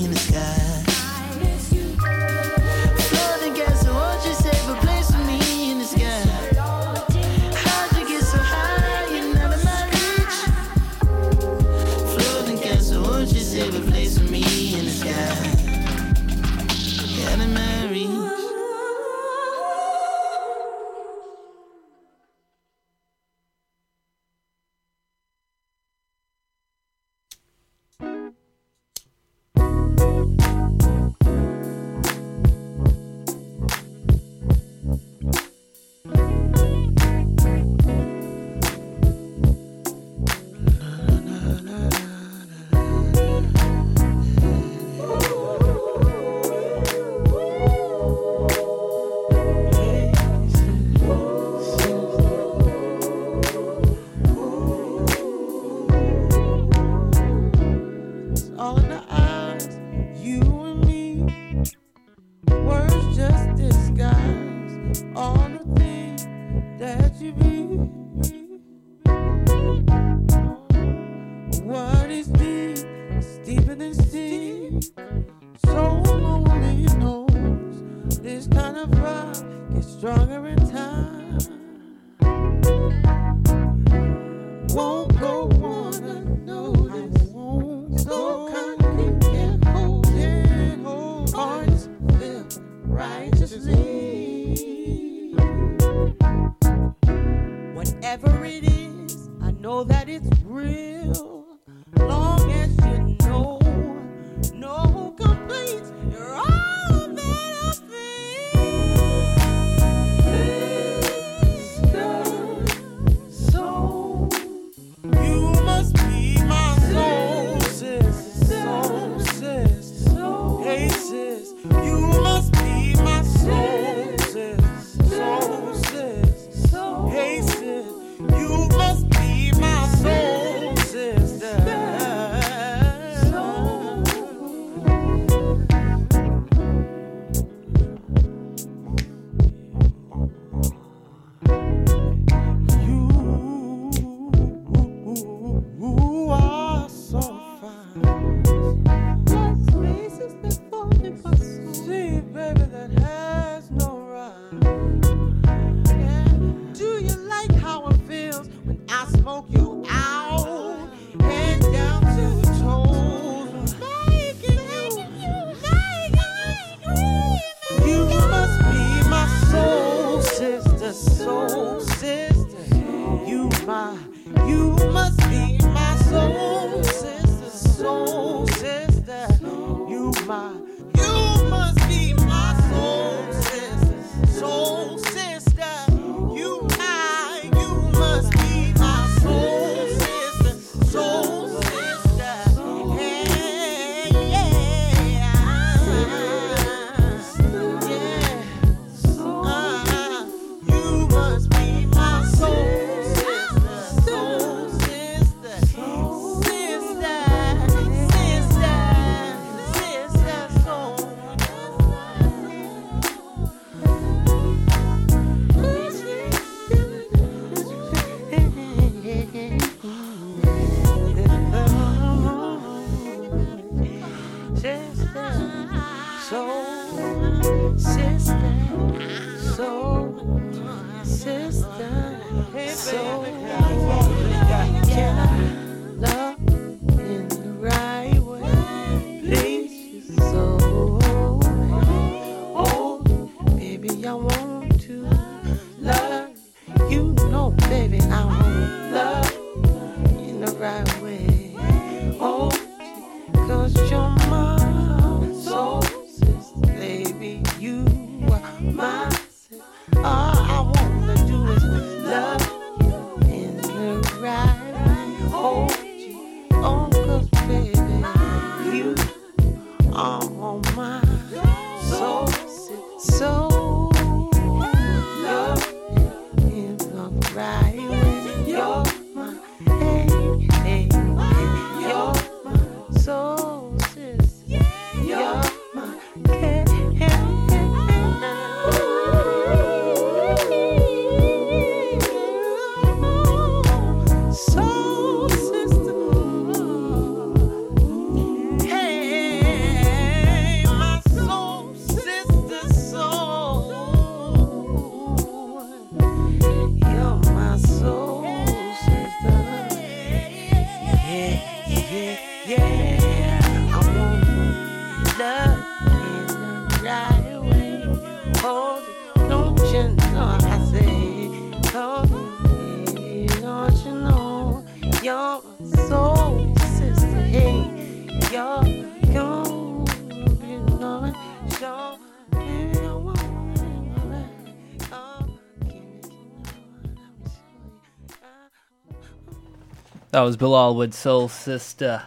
[340.20, 342.02] That was Bilal with Soul Sister.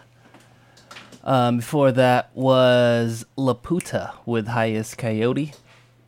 [1.24, 5.56] Um, before that was Laputa with Hiatus Kaiyote,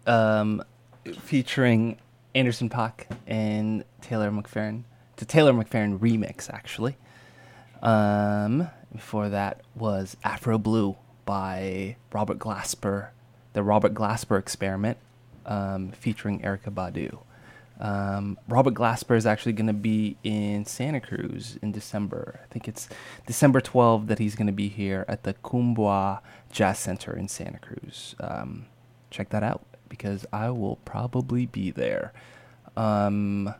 [0.06, 0.64] um,
[1.22, 1.98] featuring
[2.36, 4.84] Anderson Paak and Taylor McFerrin.
[5.19, 6.95] A Taylor McFerrin remix, actually.
[7.82, 13.07] Um, before that was Afro Blue by Robert Glasper,
[13.53, 14.99] the Robert Glasper Experiment,
[15.48, 17.18] um, featuring Erykah Badu.
[17.80, 22.40] Um, Robert Glasper is actually going to be in Santa Cruz in December.
[22.44, 22.88] I think it's
[23.28, 26.22] December 12th that he's going to be here at the Kuumbwa
[26.52, 28.16] Jazz Center in Santa Cruz.
[28.20, 28.68] Um,
[29.10, 32.14] check that out because I will probably be there.
[32.78, 33.54] Um,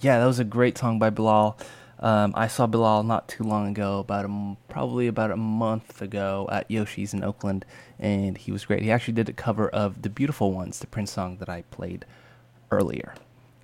[0.00, 1.58] yeah, that was a great song by Bilal.
[1.98, 6.46] Um, I saw Bilal not too long ago, about a probably about a month ago
[6.52, 7.64] at Yoshi's in Oakland,
[7.98, 8.82] and he was great.
[8.82, 12.04] He actually did a cover of "The Beautiful Ones," the Prince song that I played
[12.70, 13.14] earlier.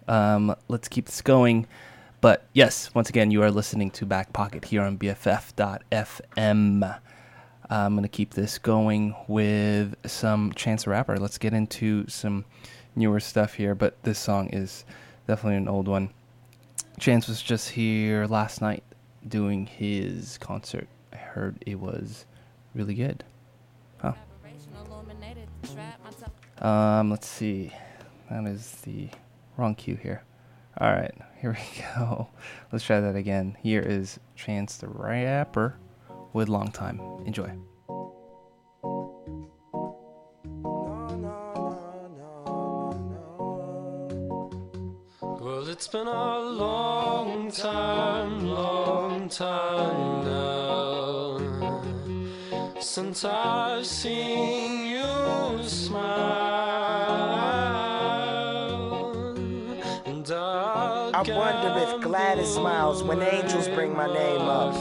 [0.08, 1.66] Um, let's keep this going.
[2.20, 6.98] But yes, once again, you are listening to Back Pocket here on BFF.fm.
[7.68, 11.18] I'm going to keep this going with some Chance the Rapper.
[11.18, 12.44] Let's get into some
[12.94, 14.84] newer stuff here, but this song is
[15.26, 16.10] definitely an old one.
[17.00, 18.84] Chance was just here last night
[19.26, 20.86] doing his concert.
[21.12, 22.26] I heard it was
[22.74, 23.24] really good.
[23.98, 24.12] Huh.
[26.58, 27.72] Um, let's see.
[28.30, 29.08] That is the
[29.56, 30.24] wrong cue here.
[30.78, 32.28] All right, here we go.
[32.70, 33.56] Let's try that again.
[33.62, 35.78] Here is Chance the Rapper
[36.32, 37.00] with Long Time.
[37.26, 37.50] Enjoy.
[45.20, 50.62] Well, it's been a long time, long time now
[52.82, 56.71] since I've seen you smile.
[61.22, 64.74] I wonder if Gladys smiles when angels bring my name up.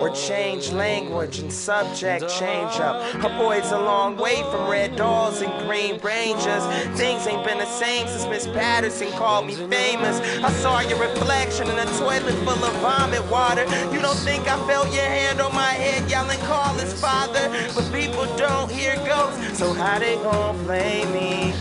[0.00, 3.02] Or change language and subject change up.
[3.20, 6.64] Her boy's a long way from red dolls and green rangers.
[6.96, 10.20] Things ain't been the same since Miss Patterson called me famous.
[10.44, 13.64] I saw your reflection in a toilet full of vomit water.
[13.92, 17.50] You don't think I felt your hand on my head yelling, call his father?
[17.74, 21.52] But people don't hear ghosts, so how they gon' blame me?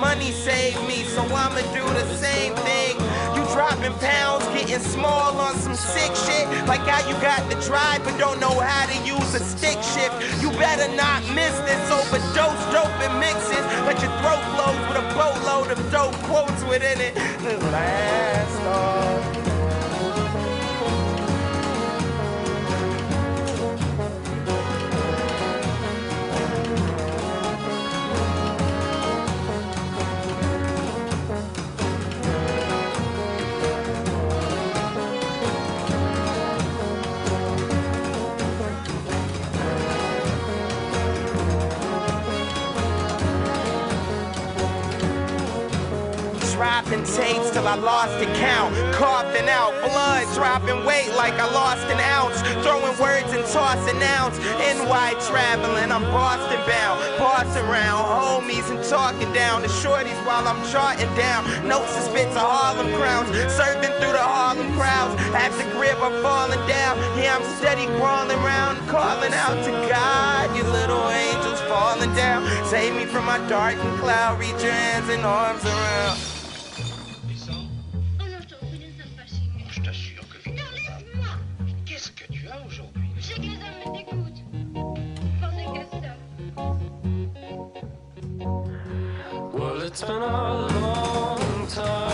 [0.00, 2.81] Money saved me, so I'ma do the same thing.
[3.52, 6.48] Dropping pounds, getting small on some sick shit.
[6.66, 10.42] Like how you got the drive but don't know how to use a stick shift.
[10.42, 13.64] You better not miss this overdose, dope and mixes.
[13.84, 17.14] Let your throat flows with a boatload of dope quotes within it.
[17.14, 19.31] The last off.
[47.00, 48.76] Tapes till I lost the count.
[48.92, 52.36] Coughing out blood, dropping weight like I lost an ounce.
[52.60, 54.36] Throwing words and tossing nouns.
[54.60, 57.00] NY traveling, I'm Boston bound.
[57.18, 61.48] Bossing around homies and talking down the shorties while I'm charting down.
[61.66, 63.32] Notes and spits of Harlem crowns.
[63.56, 65.16] Serving through the Harlem crowds.
[65.32, 67.00] At the grip, I'm falling down.
[67.16, 70.54] Yeah, I'm steady crawling around, calling out to God.
[70.56, 72.44] You little angels falling down.
[72.66, 74.38] Save me from my darkened cloud.
[74.38, 76.41] Reach your hands and arms around.
[90.06, 92.11] Been a long time,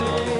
[0.00, 0.37] I've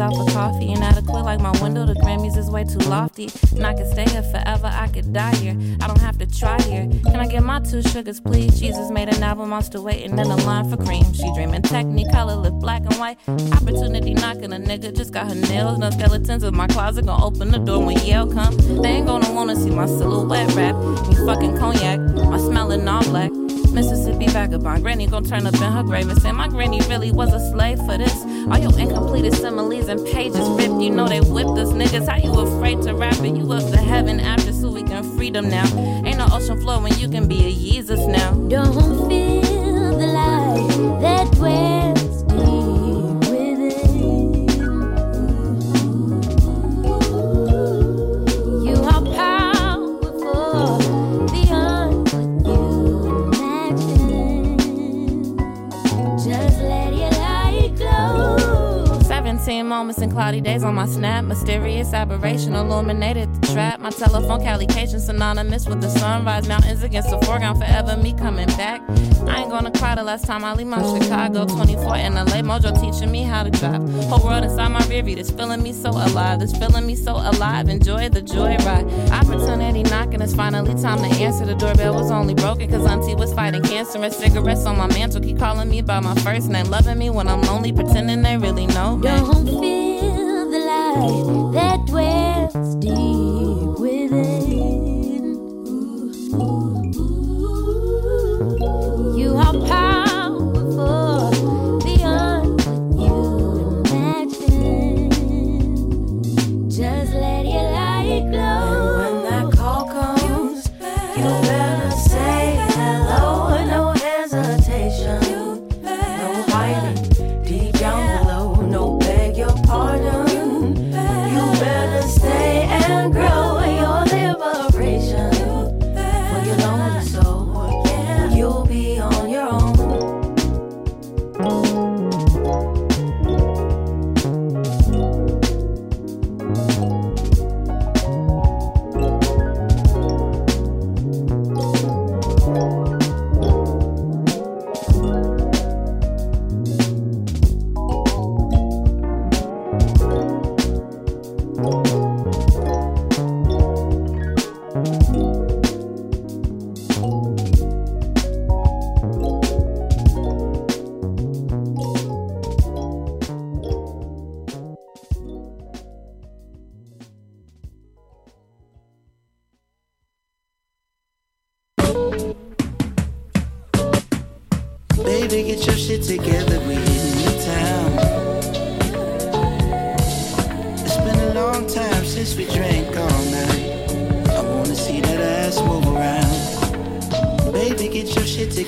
[0.00, 0.74] out for coffee.
[1.12, 3.28] Quit like my window, the Grammys is way too lofty.
[3.54, 5.56] And I could stay here forever, I could die here.
[5.80, 6.88] I don't have to try here.
[7.04, 8.58] Can I get my two sugars, please?
[8.58, 11.04] Jesus made an album, still waiting in the line for cream.
[11.12, 13.18] She dreaming technicolor, lip black and white.
[13.28, 15.78] Opportunity knocking, a nigga just got her nails.
[15.78, 18.56] No skeletons in my closet, gonna open the door when Yale come.
[18.56, 20.74] They ain't gonna wanna see my silhouette rap.
[21.08, 23.32] Me fucking cognac, my smelling all black.
[23.72, 24.82] Mississippi vagabond.
[24.82, 27.78] Granny gon' turn up in her grave and say, My granny really was a slave
[27.78, 28.21] for this.
[28.50, 30.80] All your incompleted similes and pages ripped.
[30.80, 32.08] You know they whipped us niggas.
[32.08, 33.36] How you afraid to rap it?
[33.36, 35.66] You up to heaven after so we can freedom now.
[36.04, 38.32] Ain't no ocean when you can be a Jesus now.
[38.48, 41.71] Don't feel the light that dwells
[60.12, 61.24] cloudy days on my snap.
[61.24, 63.71] Mysterious aberration illuminated the trap.
[63.82, 66.46] My telephone calication synonymous with the sunrise.
[66.46, 68.80] Mountains against the foreground, forever me coming back.
[69.26, 72.42] I ain't gonna cry the last time I leave my Chicago 24 in LA.
[72.42, 73.82] Mojo teaching me how to drive.
[74.04, 75.16] Whole world inside my rear view.
[75.16, 76.38] This feeling me so alive.
[76.38, 77.68] This feeling me so alive.
[77.68, 78.86] Enjoy the joy ride.
[79.10, 80.20] Opportunity knocking.
[80.20, 81.44] It's finally time to answer.
[81.44, 84.00] The doorbell was only broken cause Auntie was fighting cancer.
[84.00, 86.66] And cigarettes on my mantle keep calling me by my first name.
[86.66, 89.08] Loving me when I'm lonely, pretending they really know me.
[89.08, 90.11] Don't feel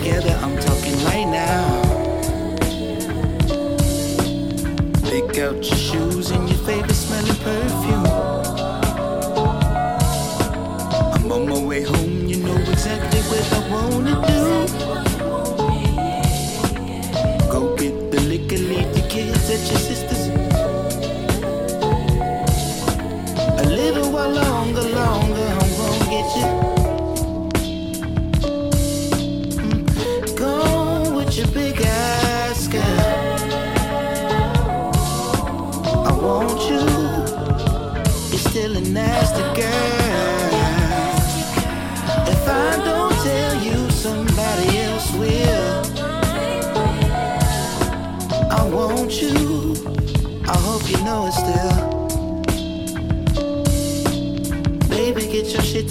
[0.05, 0.74] together, I'm talking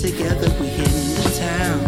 [0.03, 1.79] together, we in the town.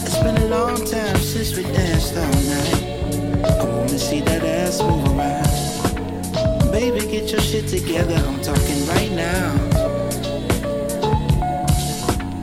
[0.00, 2.82] It's been a long time since we danced all night.
[3.60, 6.72] I wanna see that ass move around.
[6.72, 9.52] Baby, get your shit together, I'm talking right now.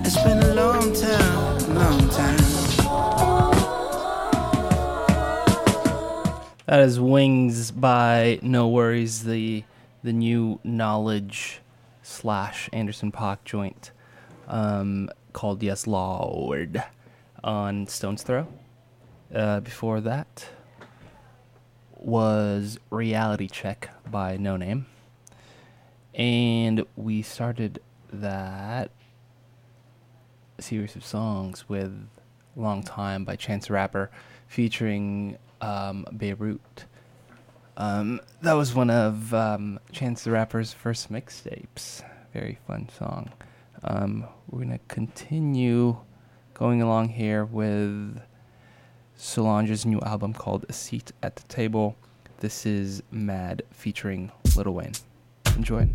[0.05, 2.37] It's been a long time, long time.
[6.67, 9.63] That is Wings by NxWorries, the
[10.03, 11.64] the new Knxwledge
[12.25, 13.91] slash Anderson Paak joint
[14.47, 16.83] um, called Yes Lord
[17.43, 18.47] on Stones Throw.
[19.31, 20.47] Uh, before that
[21.93, 24.85] was Reality Check by Noname.
[26.15, 27.79] And we started
[28.11, 28.89] that
[30.57, 32.07] series of songs with
[32.55, 34.09] Long Time by Chance Rapper
[34.47, 36.85] featuring um, Beirut.
[37.77, 42.01] Um, that was one of um, Chance the Rapper's first mixtapes
[42.35, 43.29] very fun song.
[43.85, 45.95] Um, we're going to continue
[46.53, 48.21] going along here with
[49.15, 51.95] Solange's new album called A Seat at the Table.
[52.41, 54.91] This is Mad featuring Lil Wayne.
[55.55, 55.87] Enjoy.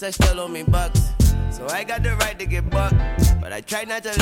[0.00, 1.12] that still owe me bucks.
[1.50, 2.94] So I got the right to get bucked.
[3.40, 4.19] But I try not to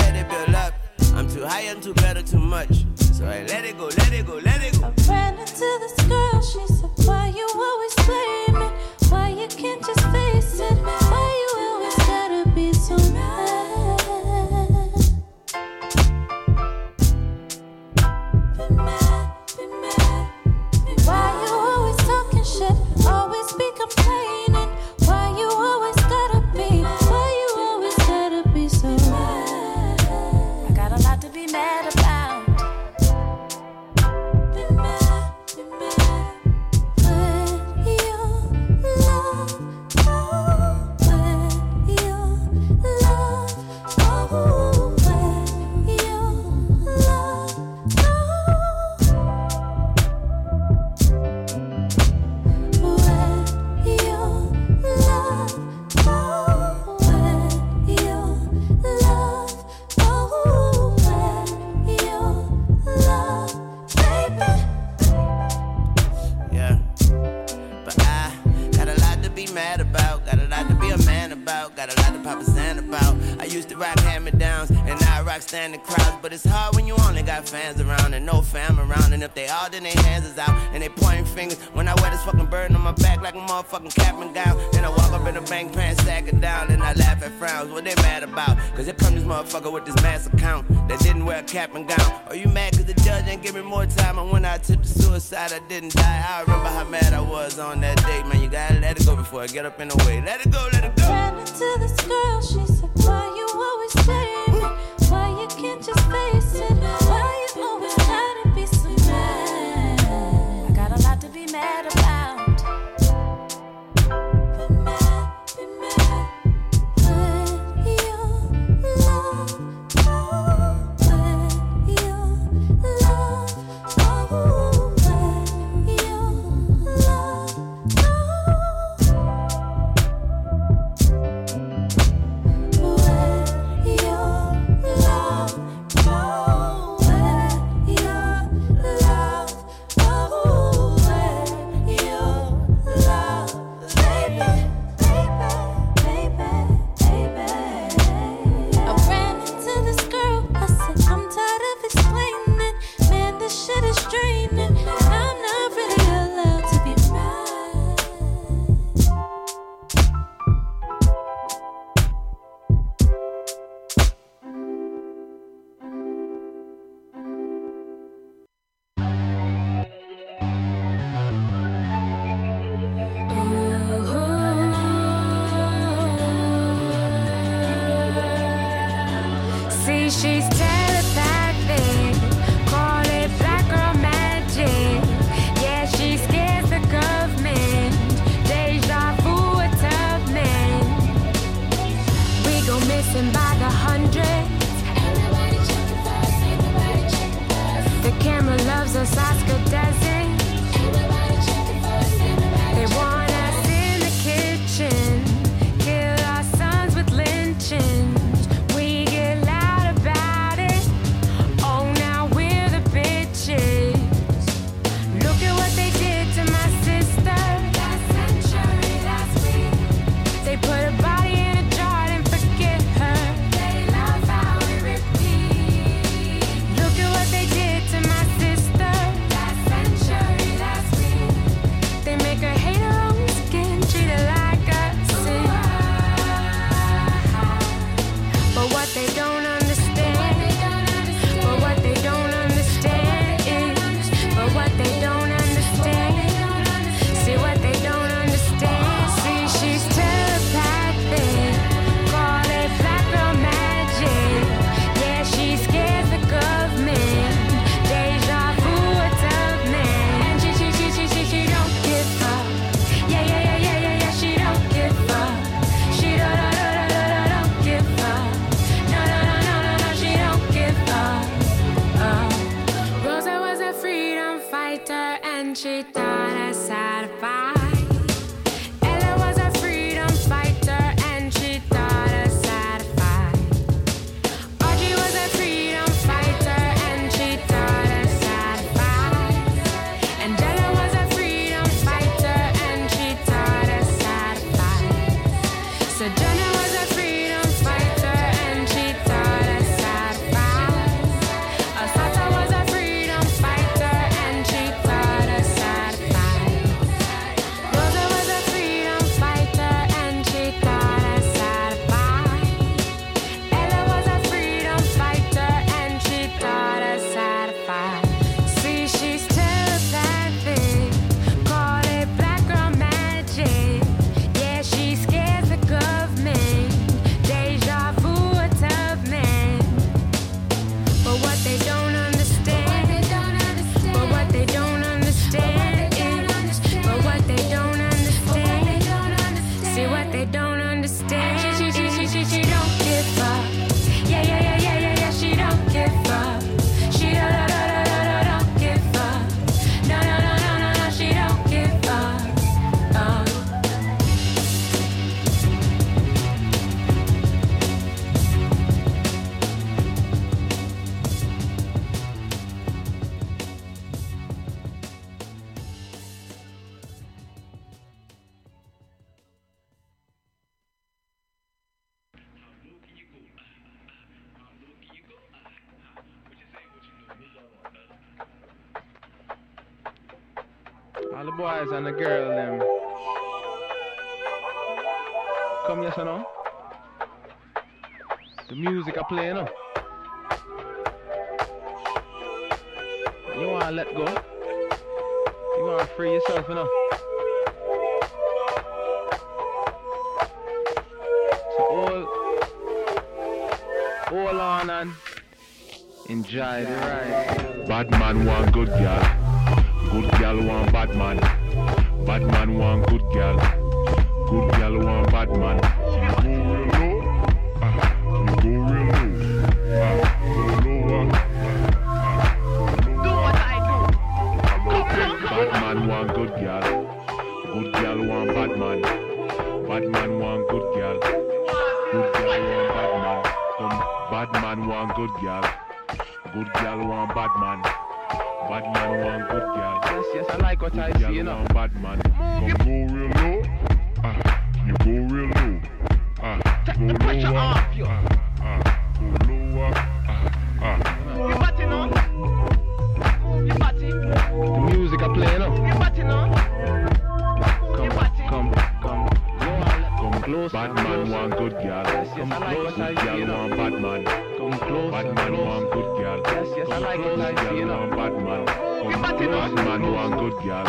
[469.68, 470.64] man want good girl.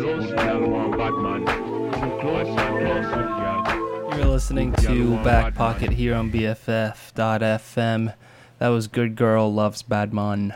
[0.00, 1.44] Close, girl want bad man.
[1.44, 4.18] Bad man want good girl.
[4.18, 8.14] You're listening to Back Pocket here on BFF.fm.
[8.58, 10.54] That was Good Girl Loves Badman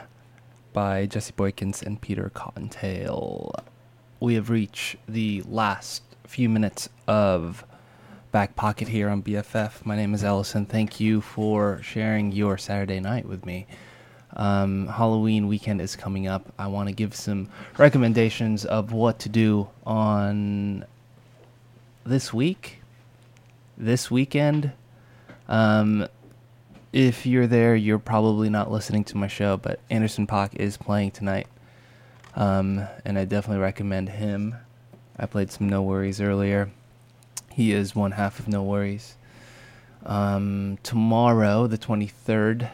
[0.74, 3.52] by Jesse Boykins and Peter CottonTale.
[4.20, 7.64] We have reached the last few minutes of
[8.32, 9.86] Back Pocket here on BFF.
[9.86, 10.66] My name is Ellison.
[10.66, 13.66] Thank you for sharing your Saturday night with me.
[14.34, 16.52] Um, Halloween weekend is coming up.
[16.58, 20.84] I want to give some recommendations of what to do on
[22.04, 22.78] this week,
[23.76, 24.72] this weekend.
[25.48, 26.08] Um,
[26.92, 31.10] if you're there, you're probably not listening to my show, but Anderson Paak is playing
[31.12, 31.46] tonight.
[32.34, 34.56] Um, and I definitely recommend him.
[35.18, 36.70] I played some NxWorries earlier.
[37.52, 39.14] He is one half of NxWorries.
[40.04, 42.70] Um, tomorrow, the 23rd,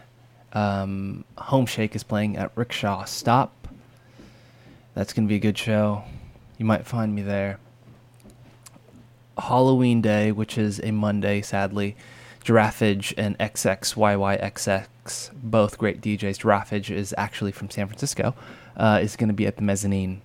[0.52, 3.68] um, Homeshake is playing at Rickshaw Stop.
[4.94, 6.04] That's going to be a good show.
[6.56, 7.58] You might find me there.
[9.38, 11.96] Halloween Day, which is a Monday, sadly,
[12.44, 16.38] Giraffage and XXYYXX, both great DJs.
[16.38, 18.34] Giraffage is actually from San Francisco,
[18.76, 20.22] uh, is going to be at the mezzanine.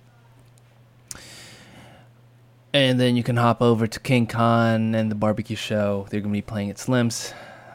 [2.72, 6.06] And then you can hop over to King Khan and the barbecue show.
[6.10, 7.32] They're going to be playing at Slim's,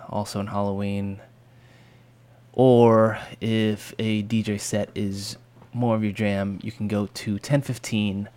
[0.09, 1.21] also on Halloween.
[2.53, 5.37] Or if a DJ set is
[5.73, 8.27] more of your jam, you can go to 1015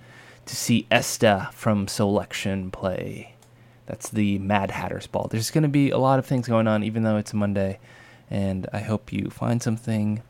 [0.45, 3.35] to see Esta from Soulection play.
[3.87, 5.29] That's the Mad Hatter's Ball.
[5.31, 7.79] There's going to be a lot of things going on, even though it's a Monday,
[8.31, 10.23] and I hope you find something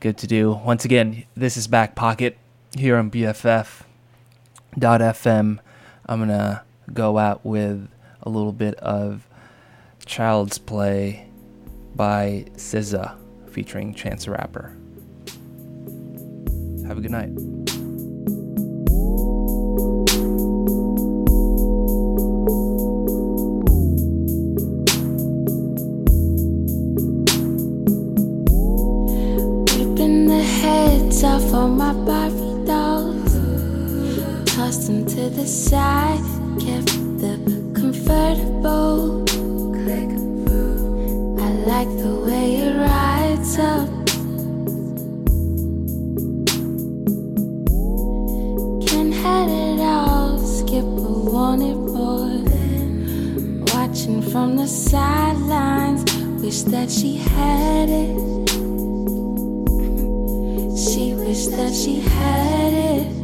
[0.00, 0.52] good to do.
[0.52, 2.36] Once again, this is Back Pocket
[2.76, 3.84] here on BFF.fm.
[6.06, 6.62] I'm going to
[6.92, 7.88] go out with
[8.22, 9.26] a little bit of
[10.04, 11.27] Child's Play
[11.98, 13.18] by SZA
[13.50, 14.72] featuring Chance the Rapper.
[16.86, 17.30] Have a good night.
[29.76, 30.28] Ripping
[41.78, 43.88] like the way it rides up.
[48.88, 50.38] Can head it all.
[50.38, 50.82] a
[51.34, 52.42] wanted more.
[53.72, 56.02] Watching from the sidelines.
[56.42, 58.16] Wish that she had it.
[60.84, 63.17] She wished that she had it.